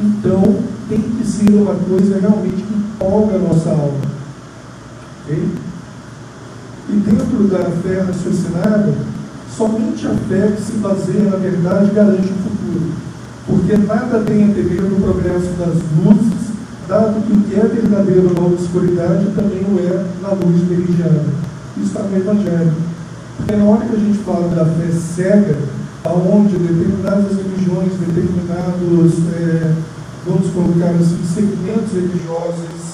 [0.00, 0.42] Então,
[0.88, 2.61] tem que ser uma coisa realmente
[3.02, 4.00] empolga a nossa alma.
[5.24, 5.48] Okay?
[6.88, 8.94] E dentro da fé raciocinada,
[9.56, 12.92] somente a fé que se baseia na verdade garante o futuro.
[13.46, 16.52] Porque nada tem a temer no progresso das luzes
[16.88, 21.24] dado que o que é verdadeiro na obscuridade também o é na luz meridiana.
[21.76, 22.74] Isso está no Evangelho.
[23.36, 25.56] Porque na hora que a gente fala da fé cega,
[26.04, 29.72] aonde determinadas religiões, determinados, é,
[30.26, 32.91] vamos colocar assim, segmentos religiosos,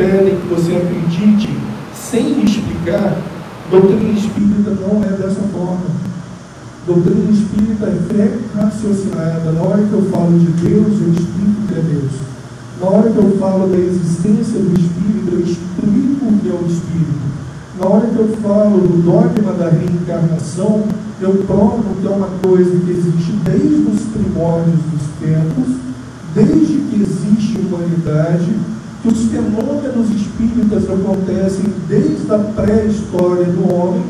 [0.00, 1.50] pedem que você acredite
[1.94, 3.18] sem explicar,
[3.70, 6.00] doutrina espírita não é dessa forma.
[6.86, 9.52] Doutrina espírita é fé raciocinada.
[9.52, 12.12] Na hora que eu falo de Deus, eu explico que é Deus.
[12.80, 16.66] Na hora que eu falo da existência do Espírito, eu explico o que é o
[16.66, 17.30] Espírito.
[17.78, 20.84] Na hora que eu falo do dogma da reencarnação,
[21.20, 25.76] eu provo que é uma coisa que existe desde os primórdios dos tempos,
[26.34, 28.48] desde que existe humanidade,
[29.08, 34.04] os fenômenos espíritas acontecem desde a pré-história do homem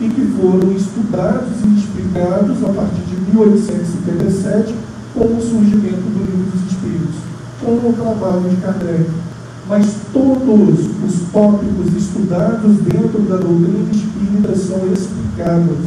[0.00, 4.74] e que foram estudados e explicados a partir de 1857
[5.12, 7.28] com o surgimento do livro dos Espíritos
[7.60, 9.10] com o trabalho de Kardec.
[9.68, 15.78] Mas todos os tópicos estudados dentro da doutrina espírita são explicados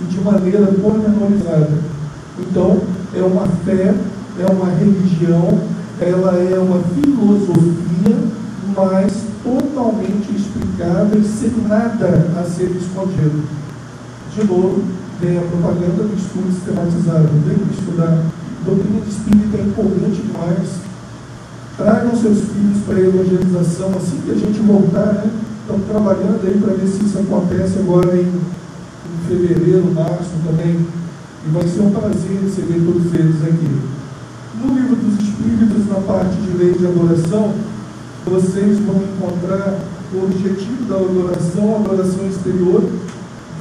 [0.00, 1.70] e de maneira pormenorizada.
[2.38, 2.80] Então,
[3.14, 3.94] é uma fé,
[4.40, 5.60] é uma religião,
[6.00, 8.16] ela é uma filosofia,
[8.76, 13.44] mas totalmente explicada e sem nada a ser escondido.
[14.34, 14.82] De novo,
[15.20, 17.28] vem a propaganda do estudo sistematizado.
[17.46, 18.24] Tem que estudar.
[18.64, 20.86] Doutrina espírita é empolgante demais
[21.76, 25.30] Tragam seus filhos para a evangelização assim que a gente voltar, né?
[25.60, 28.32] Estamos trabalhando aí para ver se isso acontece agora em
[29.06, 30.86] em fevereiro, março também.
[31.46, 33.80] E vai ser um prazer receber todos eles aqui.
[34.58, 37.52] No livro dos Espíritos, na parte de lei de adoração,
[38.24, 39.78] vocês vão encontrar
[40.14, 42.82] o objetivo da adoração, adoração exterior,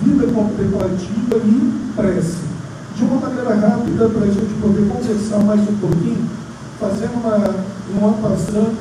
[0.01, 2.38] vida contemplativa e prece.
[2.95, 6.29] De uma maneira rápida, para a gente poder conversar mais um pouquinho,
[6.79, 7.55] fazendo uma,
[7.99, 8.77] uma passando,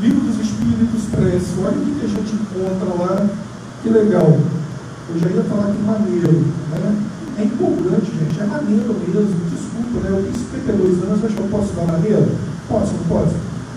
[0.00, 1.52] livro dos Espíritos, prece.
[1.62, 3.26] Olha o que a gente encontra lá,
[3.82, 4.38] que legal.
[5.10, 6.96] Eu já ia falar que maneiro, né?
[7.36, 10.10] É empolgante, gente, é maneiro mesmo, desculpa, né?
[10.10, 12.30] Eu tenho 52 anos, acho que eu posso dar maneiro?
[12.68, 13.34] Posso, não posso?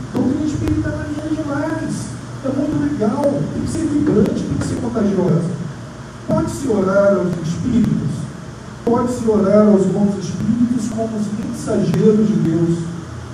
[0.09, 2.07] Então, espírito é maneiro demais
[2.47, 5.49] é muito legal, tem que ser vibrante, tem que ser contagiosa.
[6.27, 8.13] Pode-se orar aos espíritos,
[8.85, 12.77] pode-se orar aos bons espíritos como os mensageiros de Deus.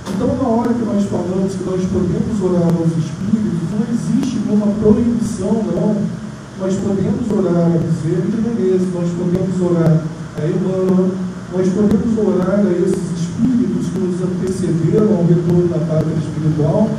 [0.08, 4.68] Então, na hora que nós falamos que nós podemos orar aos espíritos, não existe nenhuma
[4.80, 6.24] proibição, não.
[6.60, 10.04] Nós podemos orar a Bezerra de Menezes, nós podemos orar
[10.38, 11.12] a Emmanuel,
[11.54, 16.90] nós podemos orar a esses espíritos que nos antecederam ao retorno da pátria espiritual,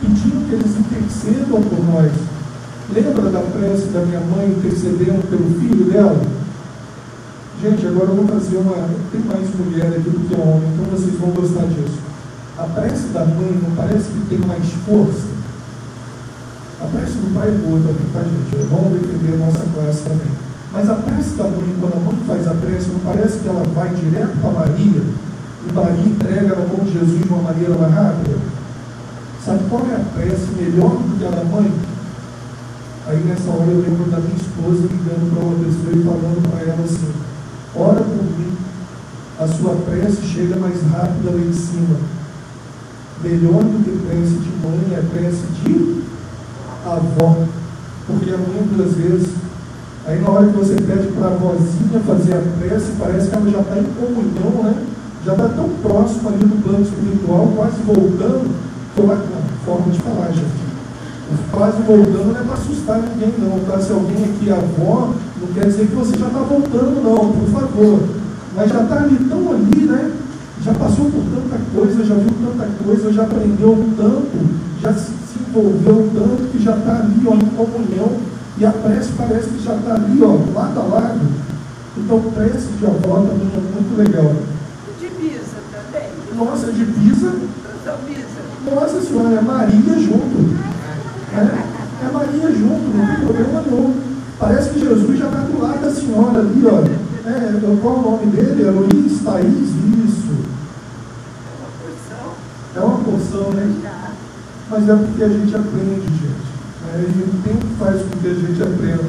[0.00, 2.12] pedindo que eles intercedam por nós.
[2.90, 6.18] Lembra da prece da minha mãe intercedendo pelo filho dela?
[7.60, 8.88] Gente, agora eu vou fazer uma.
[9.12, 11.98] Tem mais mulher aqui do que homem, então vocês vão gostar disso.
[12.56, 15.28] A prece da mãe não parece que tem mais força?
[16.80, 18.66] A prece do pai é boa também, tá, gente?
[18.70, 20.47] Vamos defender a nossa classe também.
[20.72, 23.62] Mas a prece da mãe, quando a mãe faz a prece, não parece que ela
[23.74, 25.02] vai direto para Maria
[25.66, 28.36] e Maria entrega na mão de Jesus de uma maneira mais rápida?
[29.44, 31.72] Sabe qual é a prece melhor do que a da mãe?
[33.06, 36.60] Aí nessa hora eu lembro da minha esposa ligando para uma pessoa e falando para
[36.60, 37.12] ela assim:
[37.74, 38.52] ora por mim,
[39.40, 41.96] a sua prece chega mais rápida lá em cima.
[43.22, 46.02] Melhor do que prece de mãe é prece de
[46.84, 47.46] avó.
[48.06, 49.28] Porque a mãe, muitas vezes,
[50.08, 53.50] aí na hora que você pede para a avózinha fazer a prece, parece que ela
[53.50, 54.74] já está em comunhão, né?
[55.24, 58.68] Já está tão próximo ali do plano espiritual, quase voltando
[59.68, 60.68] forma de falar, gente.
[61.52, 63.60] Quase voltando não é para assustar ninguém, não.
[63.66, 63.78] Tá?
[63.78, 67.48] Se alguém aqui é avó, não quer dizer que você já está voltando, não, por
[67.52, 68.00] favor.
[68.56, 70.12] Mas já está ali tão ali, né?
[70.64, 74.48] Já passou por tanta coisa, já viu tanta coisa, já aprendeu tanto,
[74.80, 75.12] já se
[75.48, 78.37] envolveu tanto que já está ali, ó, em comunhão.
[78.60, 81.20] E a prece parece que já está ali, ó, lado a lado.
[81.96, 84.34] Então, prece de avó também é muito legal.
[85.00, 86.10] De Pisa também.
[86.34, 87.34] Nossa, de Pisa.
[88.74, 90.58] Nossa Senhora, é Maria junto.
[91.34, 93.94] É, é Maria junto, não tem problema nenhum.
[94.40, 96.98] Parece que Jesus já está do lado da senhora ali, olha.
[97.26, 98.66] É, qual é o nome dele?
[98.66, 99.68] É Luiz Thaís?
[100.04, 100.34] Isso.
[102.74, 103.72] É uma porção, né?
[104.70, 106.47] Mas é porque a gente aprende, gente.
[106.88, 109.04] É, a gente tem que faz com que a gente aprenda.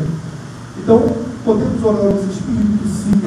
[0.78, 1.02] Então,
[1.46, 3.22] podemos orar aos espíritos, sim.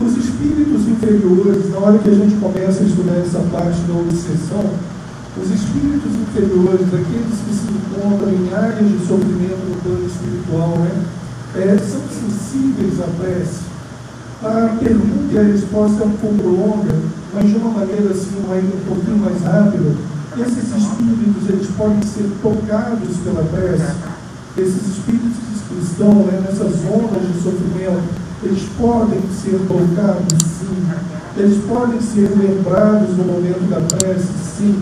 [0.00, 4.64] Os espíritos inferiores, na hora que a gente começa a estudar essa parte da obsessão,
[5.40, 11.02] os espíritos inferiores, aqueles que se encontram em áreas de sofrimento no plano espiritual, né,
[11.56, 13.64] é, são sensíveis à prece.
[14.42, 16.94] A pergunta e a resposta é um pouco longa,
[17.32, 20.13] mas de uma maneira assim, um pouquinho mais rápida.
[20.36, 23.94] Esses espíritos eles podem ser tocados pela prece.
[24.58, 25.36] Esses espíritos
[25.68, 28.02] que estão né, nessas ondas de sofrimento,
[28.42, 30.84] eles podem ser tocados, sim.
[31.36, 34.80] Eles podem ser lembrados no momento da prece, sim.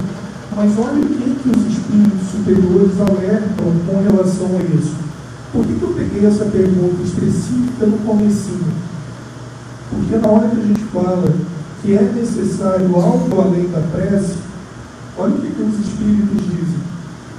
[0.57, 4.95] Mas olha o que, que os espíritos superiores alertam com relação a isso.
[5.53, 8.73] Por que, que eu peguei essa pergunta específica no comecinho?
[9.91, 11.31] Porque na hora que a gente fala
[11.83, 14.35] que é necessário algo além da prece,
[15.19, 16.83] olha o que, os espíritos dizem.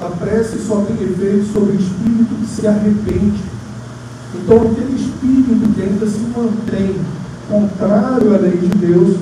[0.02, 3.42] A prece só tem efeito sobre o espírito que se arrepende.
[4.36, 6.96] Então, aquele espírito que ainda se mantém
[7.50, 9.18] contrário à lei de Deus,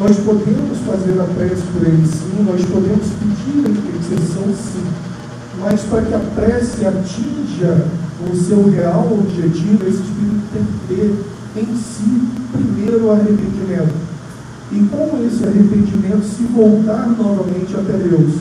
[0.00, 4.84] nós podemos fazer a prece por ele sim, nós podemos pedir a intercessão sim,
[5.60, 7.86] mas para que a prece atinja
[8.30, 14.15] o seu real objetivo, esse espírito tem que ter em si primeiro o arrependimento.
[14.72, 18.34] E com esse arrependimento se voltar novamente até Deus.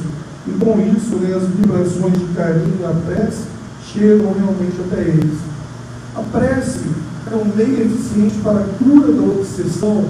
[0.47, 3.43] E com isso, né, as vibrações de carinho a prece
[3.91, 5.37] chegam realmente até eles.
[6.15, 6.81] A prece
[7.31, 10.05] é um meio eficiente para a cura da obsessão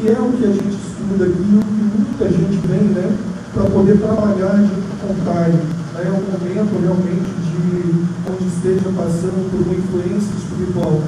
[0.00, 3.16] que é o que a gente estuda aqui, o que muita gente vem, né,
[3.52, 5.50] para poder trabalhar junto com o Pai.
[5.50, 11.02] Né, é um momento realmente de onde esteja passando por uma influência espiritual.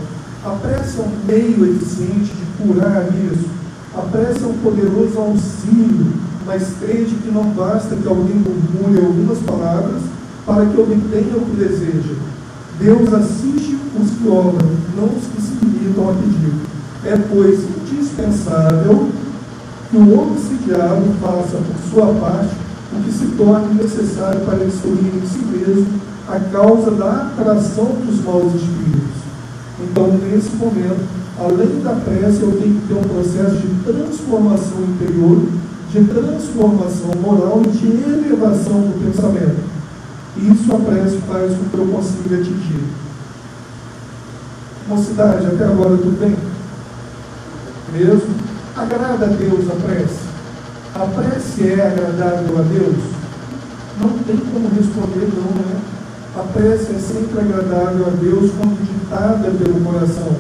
[0.45, 3.60] A prece é um meio eficiente de curar isso.
[3.97, 6.13] A prece é um poderoso auxílio,
[6.47, 10.03] mas crede que não basta que alguém murmure algumas palavras
[10.47, 12.15] para que obtenha o que deseja.
[12.79, 14.59] Deus assiste os que oram,
[14.97, 15.61] não os que se
[15.91, 16.61] então aqui digo:
[17.05, 19.09] é, pois, indispensável
[19.91, 22.55] que o obsidiado faça por sua parte
[22.93, 28.25] o que se torne necessário para destruir em si mesmo a causa da atração dos
[28.25, 29.10] maus espíritos.
[29.83, 31.01] Então, nesse momento,
[31.39, 35.43] além da prece, eu tenho que ter um processo de transformação interior,
[35.91, 39.71] de transformação moral e de elevação do pensamento.
[40.37, 42.85] Isso a prece faz com que eu consiga atingir.
[44.89, 46.37] Mocidade, até agora tudo bem?
[47.93, 48.35] Mesmo?
[48.77, 50.21] Agrada a Deus a prece?
[50.95, 52.97] A prece é agradável a Deus?
[54.01, 55.81] Não tem como responder não, né?
[56.37, 60.31] A prece é sempre agradável a Deus quando ditada pelo coração.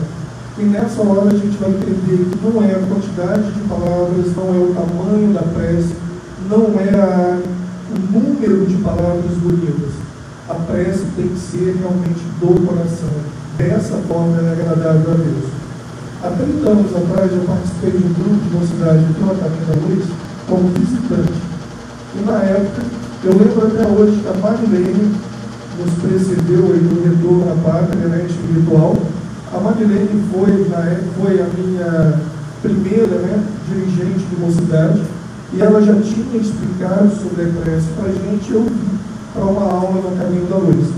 [0.57, 4.55] E nessa hora a gente vai entender que não é a quantidade de palavras, não
[4.55, 5.93] é o tamanho da prece,
[6.49, 7.41] não é a,
[7.91, 9.91] o número de palavras bonitas.
[10.49, 13.11] A prece tem que ser realmente do coração.
[13.59, 15.51] Dessa forma ela é agradável a Deus.
[16.23, 19.89] Há 30 anos atrás eu participei de um grupo de mocidade aqui no Caminho da
[19.89, 20.05] Luz
[20.47, 21.41] como visitante.
[22.15, 22.83] E na época,
[23.25, 25.31] eu lembro até hoje a Marilene
[25.81, 28.97] nos precedeu aí no retorno à pátria né, espiritual.
[29.53, 32.21] A Marilene foi, época, foi a minha
[32.63, 35.03] primeira né, dirigente de mocidade
[35.53, 38.99] e ela já tinha explicado sobre a prece para a gente, eu vi
[39.35, 40.89] para uma aula no Caminho da Luz.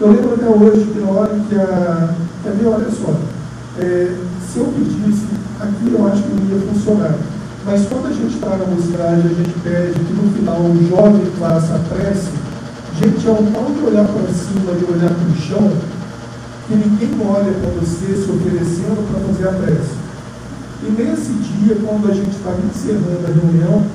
[0.00, 2.14] Eu lembro até hoje que na hora que a.
[2.44, 3.14] Ver, olha só,
[3.78, 4.14] é,
[4.48, 5.26] se eu pedisse,
[5.60, 7.14] aqui eu acho que não ia funcionar.
[7.66, 11.26] Mas quando a gente está na mocidade, a gente pede que no final o jovem
[11.38, 12.30] faça a prece,
[12.98, 15.70] gente, é um tal de olhar para cima, de olhar para o chão,
[16.66, 19.94] que ninguém olha para você se oferecendo para fazer a prece.
[20.82, 23.86] E nesse dia, quando a gente estava encerrando a reunião,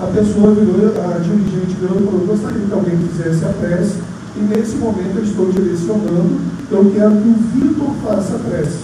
[0.00, 3.98] a pessoa virou, a dirigente virou e falou, gostaria que alguém fizesse a prece,
[4.36, 6.40] e nesse momento eu estou direcionando,
[6.70, 8.78] eu quero que o Vitor faça a prece.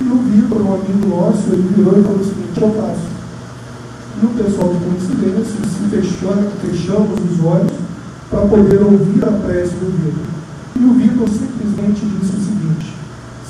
[0.00, 3.16] E o Vitor, um amigo nosso, ele virou e falou o seguinte, eu faço.
[4.22, 7.75] E o pessoal de coincidência se fechou, fechamos os olhos
[8.36, 10.26] para poder ouvir a prece do Vitor.
[10.76, 12.94] E o Vitor simplesmente disse o seguinte,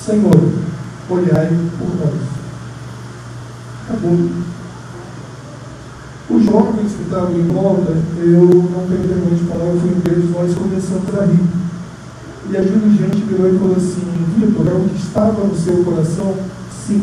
[0.01, 0.53] Senhor,
[1.11, 2.21] olhai por nós.
[3.83, 4.31] Acabou.
[6.31, 10.01] Os jovens que estavam em volta, eu não tenho vergonha de falar, eu fui um
[10.01, 11.47] deles, nós começamos a rir.
[12.49, 14.07] E a dirigente virou e falou assim,
[14.39, 16.37] Vitor, é o que estava no seu coração?
[16.87, 17.03] Sim.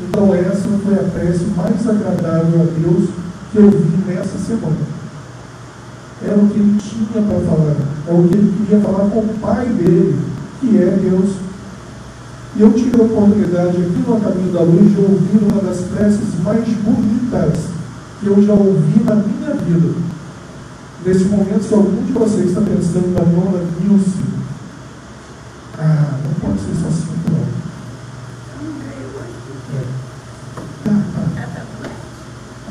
[0.00, 3.10] Então essa foi a prece mais agradável a Deus
[3.50, 4.95] que eu vi nessa semana.
[6.22, 9.38] Era o que ele tinha para falar, é o que ele queria falar com o
[9.40, 10.18] pai dele,
[10.60, 11.36] que é Deus.
[12.56, 16.40] E eu tive a oportunidade aqui no Caminho da Luz de ouvir uma das preces
[16.42, 17.52] mais bonitas
[18.18, 19.94] que eu já ouvi na minha vida.
[21.04, 24.24] Nesse momento, se algum de vocês está pensando na dona Nilce,
[25.78, 27.44] ah, não pode ser só assim, não.
[30.90, 30.96] É.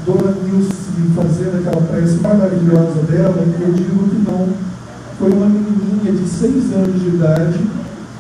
[0.04, 0.75] Dona Nilce
[1.16, 4.48] fazendo aquela prece maravilhosa dela, eu digo que não.
[5.18, 7.60] Foi uma menininha de seis anos de idade,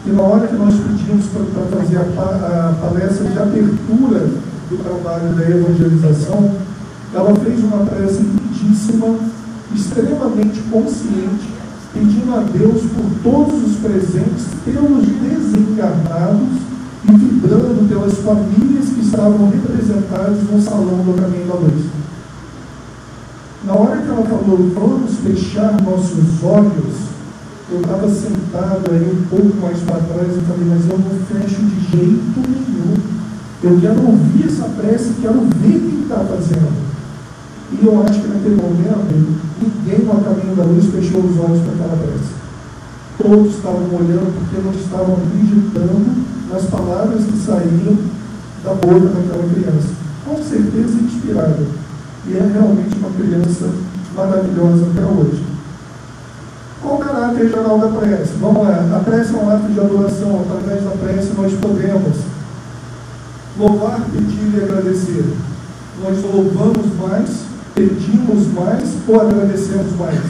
[0.03, 4.29] que na hora que nós pedimos para fazer a, a palestra de abertura
[4.69, 6.51] do trabalho da evangelização,
[7.13, 9.15] ela fez uma prece lindíssima,
[9.73, 11.49] extremamente consciente,
[11.93, 16.59] pedindo a Deus por todos os presentes, pelos desencarnados
[17.07, 21.85] e vibrando pelas famílias que estavam representadas no salão do Caminho da Luz.
[23.65, 27.15] Na hora que ela falou, vamos fechar nossos olhos,
[27.71, 31.63] eu estava sentado aí um pouco mais para trás e falei, mas eu não fecho
[31.63, 32.93] de jeito nenhum.
[33.63, 36.77] Eu quero ouvir essa prece, quero ver quem está fazendo.
[37.71, 41.73] E eu acho que naquele momento, ninguém no caminho da luz fechou os olhos para
[41.73, 42.35] aquela prece.
[43.17, 46.05] Todos estavam olhando porque não estavam acreditando
[46.51, 47.97] nas palavras que saíram
[48.63, 49.89] da boca daquela criança.
[50.23, 51.84] Com certeza inspirada.
[52.27, 53.69] E é realmente uma criança
[54.15, 55.43] maravilhosa até hoje.
[56.81, 58.33] Qual o caráter geral da prece?
[58.39, 58.97] Vamos lá.
[58.97, 60.41] A prece é um ato de adoração.
[60.41, 62.17] Através da prece nós podemos
[63.57, 65.25] louvar, pedir e agradecer.
[66.03, 67.45] Nós louvamos mais
[67.75, 70.21] pedimos mais ou agradecemos mais?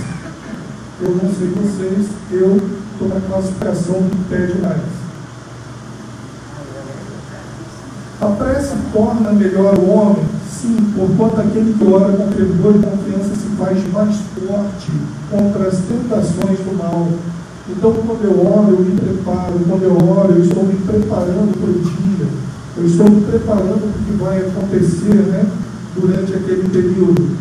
[1.00, 2.60] Eu não sei vocês, eu
[2.92, 4.82] estou na classificação do pede mais.
[8.20, 10.26] A prece torna melhor o homem?
[10.66, 14.92] Sim, porquanto aquele que ora com fervor e confiança se faz mais forte
[15.30, 17.08] contra as tentações do mal.
[17.70, 19.60] Então, quando eu oro, eu me preparo.
[19.70, 22.28] Quando eu oro, eu estou me preparando para o dia.
[22.78, 25.46] Eu estou me preparando para o que vai acontecer, né?
[25.96, 27.36] durante aquele período.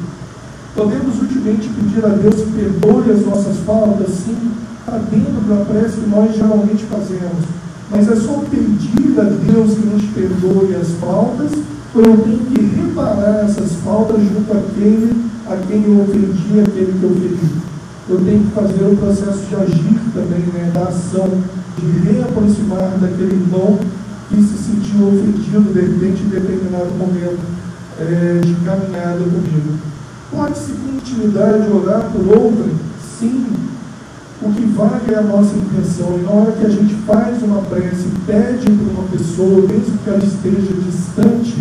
[0.75, 4.51] Podemos utilmente pedir a Deus que perdoe as nossas faltas, sim,
[5.11, 7.45] dentro da prece que nós geralmente fazemos.
[7.91, 11.51] Mas é só pedir a Deus que nos perdoe as faltas,
[11.95, 17.03] ou eu tenho que reparar essas faltas junto àquele a quem eu ofendi, aquele que
[17.03, 17.65] eu feri.
[18.09, 21.31] Eu tenho que fazer o processo de agir também, né, da ação,
[21.79, 23.79] de reaproximar daquele irmão
[24.29, 27.41] que se sentiu ofendido de repente em determinado momento
[28.01, 29.79] é, de caminhada comigo.
[30.31, 32.67] Pode-se com intimidade orar por outra?
[33.19, 33.47] Sim.
[34.43, 36.19] O que vale é a nossa intenção.
[36.19, 40.11] E na hora que a gente faz uma prece, pede para uma pessoa, mesmo que
[40.11, 41.57] ela esteja distante,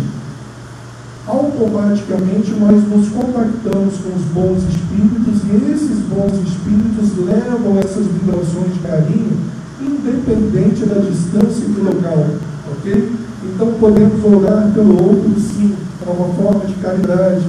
[1.26, 8.74] automaticamente nós nos compactamos com os bons espíritos e esses bons espíritos levam essas vibrações
[8.74, 9.32] de carinho,
[9.80, 12.26] independente da distância e do local.
[12.72, 13.12] Ok?
[13.44, 15.74] Então podemos orar pelo outro, sim,
[16.06, 17.44] é uma forma de caridade.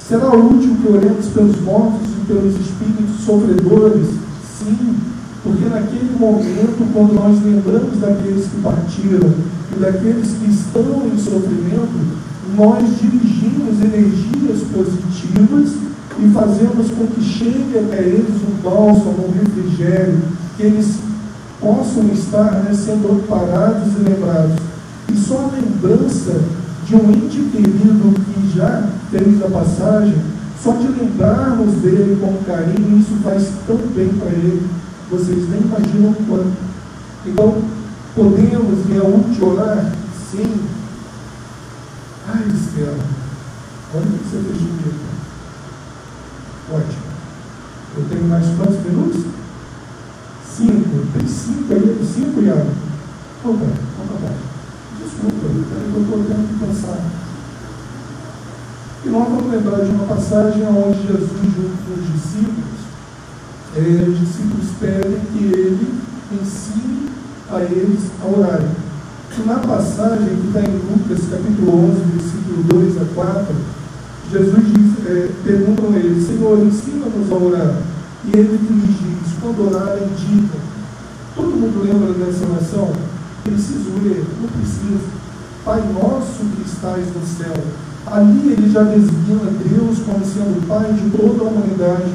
[0.00, 4.06] Será útil que oremos pelos mortos e pelos espíritos sofredores?
[4.58, 4.96] Sim,
[5.42, 9.32] porque naquele momento, quando nós lembramos daqueles que partiram
[9.76, 12.27] e daqueles que estão em sofrimento,
[12.58, 15.74] nós dirigimos energias positivas
[16.18, 20.18] e fazemos com que chegue até eles um bálsamo, um refrigério,
[20.56, 20.98] que eles
[21.60, 24.56] possam estar né, sendo amparados e lembrados.
[25.12, 26.40] E só a lembrança
[26.84, 30.16] de um ente querido que já fez a passagem,
[30.60, 34.66] só de lembrarmos dele com carinho, isso faz tão bem para ele.
[35.08, 36.56] Vocês nem imaginam quanto.
[37.24, 37.54] Então,
[38.16, 39.92] podemos e é útil orar?
[42.30, 42.98] Ai, Estela,
[43.94, 44.98] olha o que você fez comigo.
[46.70, 47.08] Ótimo.
[47.96, 49.22] Eu tenho mais quantos minutos?
[50.46, 51.06] Cinco.
[51.14, 52.06] Tem cinco aí?
[52.14, 52.70] Cinco, Iago?
[53.44, 54.32] Opa, opa,
[55.02, 57.00] Desculpa, eu estou tendo que pensar.
[59.06, 62.80] E nós vamos lembrar de uma passagem onde Jesus, junto com os discípulos,
[63.74, 65.98] eh, os discípulos pedem que ele
[66.30, 67.08] ensine
[67.50, 68.87] a eles a orarem
[69.44, 73.54] na passagem que está em Lucas, capítulo 11, versículo 2 a 4,
[74.30, 77.82] Jesus diz, é, perguntam a ele, Senhor, ensina-nos a orar.
[78.24, 80.60] E ele lhes diz, quando orarem, digam.
[81.34, 82.92] Todo mundo lembra dessa oração?
[83.44, 84.24] Preciso ler?
[84.40, 85.08] Não preciso.
[85.64, 87.54] Pai nosso que estás no céu.
[88.06, 92.10] Ali ele já designa Deus como sendo Pai de toda a humanidade.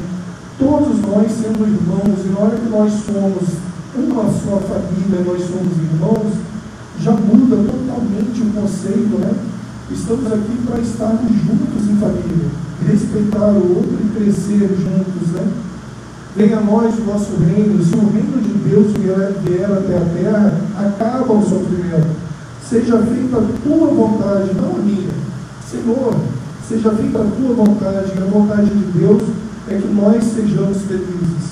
[0.59, 3.43] Todos nós sendo irmãos, e na hora que nós somos
[3.95, 6.34] uma só família, nós somos irmãos,
[7.03, 9.33] já muda totalmente o conceito, né?
[9.91, 12.47] Estamos aqui para estarmos juntos em família,
[12.87, 15.51] respeitar o outro e crescer juntos, né?
[16.33, 20.61] Venha a nós o nosso reino, se o reino de Deus vier, até a terra,
[20.77, 22.07] acaba o sofrimento.
[22.67, 25.11] Seja feita a tua vontade, não a minha.
[25.69, 26.15] Senhor,
[26.67, 29.21] seja feita a tua vontade, e a vontade de Deus
[29.67, 31.51] é que nós sejamos felizes.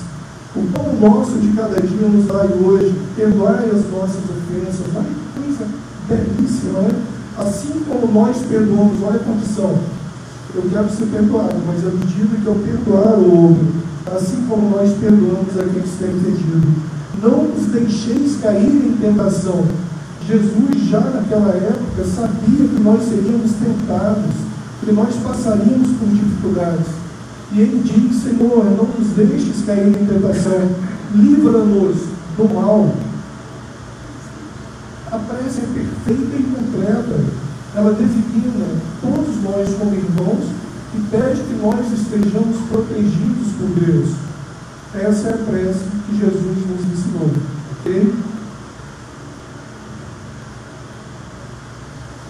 [0.56, 5.04] O pão nosso de cada dia nos dai hoje, perdoai as nossas ofensas, vai
[5.52, 5.66] coisa
[6.08, 6.90] belíssima, né?
[7.38, 9.78] Assim como nós perdoamos, olha a condição.
[10.54, 13.66] Eu quero ser perdoado, mas à medida que eu perdoar o outro,
[14.14, 16.92] assim como nós perdoamos a quem nos tem pedido.
[17.22, 19.64] Não nos deixeis cair em tentação.
[20.26, 24.34] Jesus já naquela época sabia que nós seríamos tentados,
[24.84, 26.86] que nós passaríamos por dificuldades.
[27.52, 30.68] E ele diz, Senhor, não nos deixes cair em tentação,
[31.14, 31.96] livra-nos
[32.36, 32.92] do mal,
[35.12, 37.20] a prece é perfeita e completa.
[37.74, 38.66] Ela designa
[39.02, 40.50] todos nós como irmãos
[40.94, 44.10] e pede que nós estejamos protegidos por Deus.
[44.94, 47.30] Essa é a prece que Jesus nos ensinou.
[47.72, 48.14] Ok?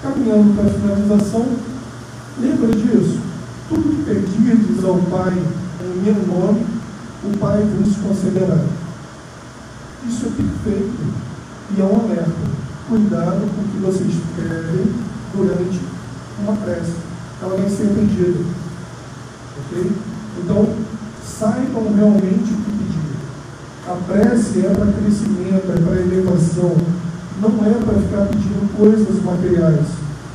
[0.03, 1.47] Caminhando para a finalização,
[2.41, 3.21] lembra disso?
[3.69, 5.33] Tudo que pedirdes ao Pai
[5.81, 6.67] em meu nome,
[7.25, 8.59] o Pai vos concederá.
[10.09, 11.33] Isso é perfeito
[11.77, 12.62] e é um alerta
[12.93, 14.93] cuidado com o que você escreve
[15.35, 15.81] durante
[16.41, 16.93] uma prece.
[17.41, 18.45] Ela vai ser atendida.
[19.59, 19.93] Ok?
[20.45, 20.69] Então,
[21.25, 23.13] saibam realmente o que pedir.
[23.89, 26.77] A prece é para crescimento, é para elevação.
[27.41, 29.87] Não é para ficar pedindo coisas materiais.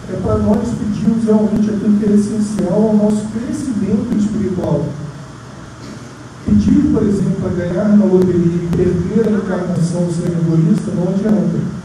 [0.10, 4.84] É para nós pedirmos realmente aquilo que é essencial ao nosso crescimento espiritual.
[6.43, 11.78] Pedir, por exemplo, a ganhar na loteria e perder a encarnação sem egoísta não adianta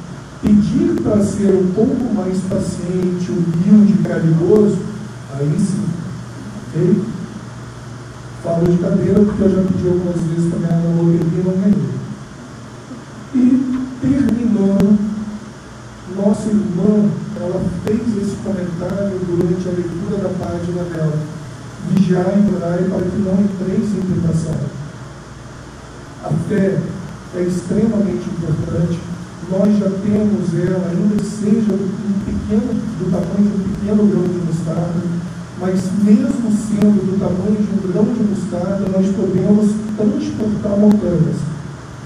[0.42, 4.78] pedir para ser um pouco mais paciente, humilde, carinhoso,
[5.32, 5.84] aí sim.
[6.68, 7.04] Ok?
[8.42, 11.54] Falo de cadeira porque eu já pedi algumas vezes para ganhar na loteria e não
[11.62, 11.92] ganhei.
[13.34, 14.98] E terminando,
[16.16, 17.08] nossa irmã,
[17.40, 21.18] ela fez esse comentário durante a leitura da página dela.
[21.88, 24.54] Vigiar e orar para que não entreis em tentação.
[26.24, 26.80] A fé
[27.34, 29.00] é extremamente importante
[29.50, 34.22] nós já temos ela, ainda que seja um pequeno, do tamanho de um pequeno grão
[34.22, 35.02] de mostarda,
[35.58, 41.38] mas mesmo sendo do tamanho de um grão de mostarda, nós podemos transportar montanhas.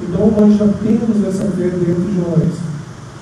[0.02, 2.52] Então nós já temos essa fé dentro de nós.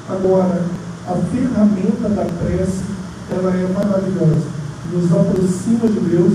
[0.09, 0.65] Agora,
[1.07, 2.83] a ferramenta da prece,
[3.31, 4.47] ela é maravilhosa.
[4.93, 6.35] Nos aproxima de Deus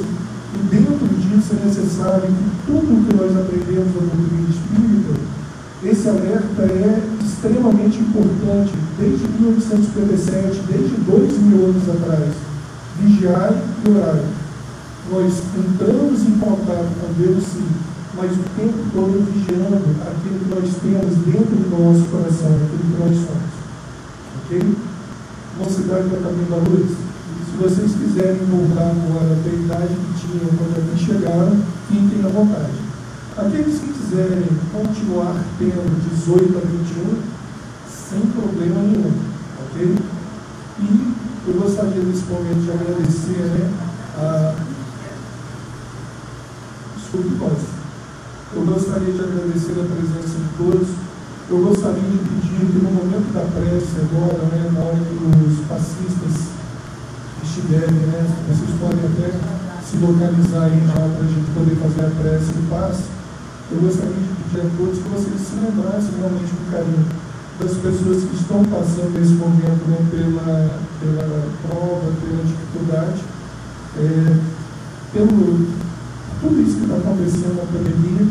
[0.54, 5.39] e dentro disso é necessário que tudo que nós aprendemos na doutrina espírita
[5.82, 12.34] esse alerta é extremamente importante desde 1957, desde dois mil anos atrás.
[13.00, 13.54] Vigiar
[13.86, 14.20] e orar.
[15.10, 17.66] Nós entramos em contato com Deus, sim,
[18.14, 23.00] mas o tempo todo vigiando aquilo que nós temos dentro do nosso coração, aquilo que
[23.00, 23.60] nós somos.
[24.44, 24.76] Ok?
[25.58, 26.92] Mocidade da Caminho da Luz.
[26.92, 31.58] Se vocês quiserem voltar agora até a idade que tinham quando aqui chegaram,
[31.88, 32.90] fiquem à vontade.
[33.38, 37.22] Aqueles que quiserem continuar tendo 18 a 21,
[37.88, 39.14] sem problema nenhum,
[39.62, 39.96] ok?
[40.80, 41.14] E
[41.48, 43.72] eu gostaria nesse momento de agradecer né,
[44.18, 44.56] a.
[46.98, 47.60] Desculpe, nós.
[48.56, 50.88] Eu gostaria de agradecer a presença de todos.
[51.50, 55.68] Eu gostaria de pedir que no momento da prece agora, né, na hora que os
[55.68, 56.50] passistas
[57.44, 59.38] estiverem, né, vocês podem até
[59.86, 63.19] se localizar aí já para a gente poder fazer a prece do passe
[63.72, 67.06] eu gostaria de pedir a todos que vocês se lembrassem realmente com carinho
[67.60, 73.22] das pessoas que estão passando nesse momento né, pela, pela prova, pela dificuldade,
[74.00, 74.38] é,
[75.14, 75.68] pelo
[76.42, 78.26] tudo isso que está acontecendo na pandemia,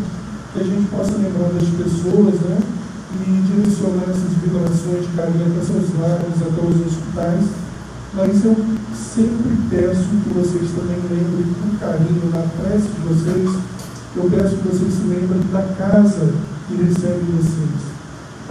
[0.53, 2.59] que a gente possa lembrar das pessoas né,
[3.14, 7.45] e direcionar essas vibrações de carinho até seus lares, até os hospitais.
[8.14, 8.57] Mas eu
[8.97, 13.78] sempre peço que vocês também lembrem com carinho na prece de vocês
[14.16, 16.32] eu peço que vocês se lembrem da casa
[16.66, 17.88] que recebe vocês.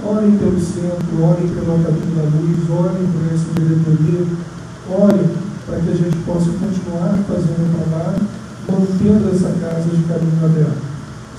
[0.05, 4.21] Orem pelo centro, orem pela Caminho da Luz, orem por essa diretoria,
[4.87, 5.25] orem
[5.65, 8.21] para que a gente possa continuar fazendo o trabalho,
[8.69, 10.85] mantendo essa casa de caminho aberto.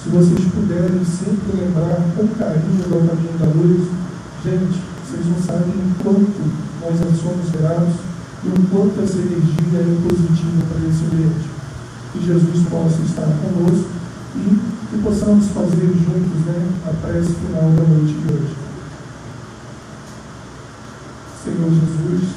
[0.03, 3.87] Se vocês puderem sempre lembrar com carinho do Caminho da Luz,
[4.45, 6.43] gente, vocês não sabem o quanto
[6.83, 7.95] nós somos gratos
[8.45, 11.49] e o quanto essa energia é positiva para esse ambiente.
[12.13, 13.98] Que Jesus possa estar conosco
[14.35, 14.61] e
[14.91, 18.57] que possamos fazer juntos né, a prece final da noite de hoje.
[21.45, 22.29] Senhor Jesus,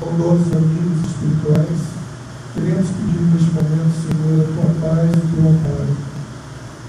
[0.00, 1.80] bondosos amigos espirituais,
[2.54, 5.96] queremos pedir neste momento, Senhor, a tua paz e o teu amparo.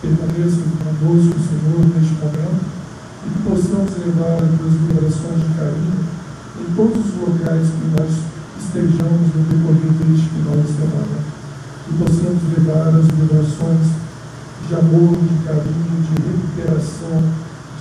[0.01, 2.65] Permaneça conosco, Senhor, neste momento,
[3.23, 6.01] e que possamos levar as tuas vibrações de carinho
[6.59, 8.11] em todos os locais que nós
[8.59, 11.17] estejamos no decorrer deste final de semana.
[11.85, 14.00] Que possamos levar as vibrações
[14.67, 17.23] de amor, de carinho, de recuperação,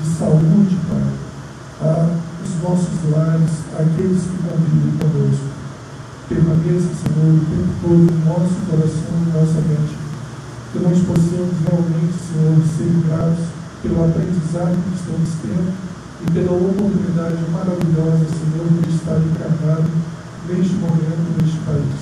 [0.00, 5.60] de saúde, Pai, a os nossos lares, aqueles que convivem conosco.
[6.28, 9.98] Permaneça, Senhor, o tempo todo em nosso coração e nossa mente.
[10.72, 13.44] Que nós possamos realmente, Senhor, ser gratos
[13.82, 15.72] pelo aprendizado que estamos tendo
[16.22, 19.90] e pela oportunidade maravilhosa, Senhor, de estar encarnado
[20.48, 21.98] neste momento, neste país.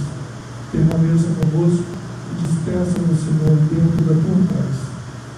[0.70, 1.97] Permaneça conosco
[2.78, 4.76] dispensa no Senhor dentro da tua paz.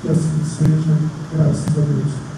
[0.02, 0.96] Que assim seja,
[1.32, 2.29] graças a Deus.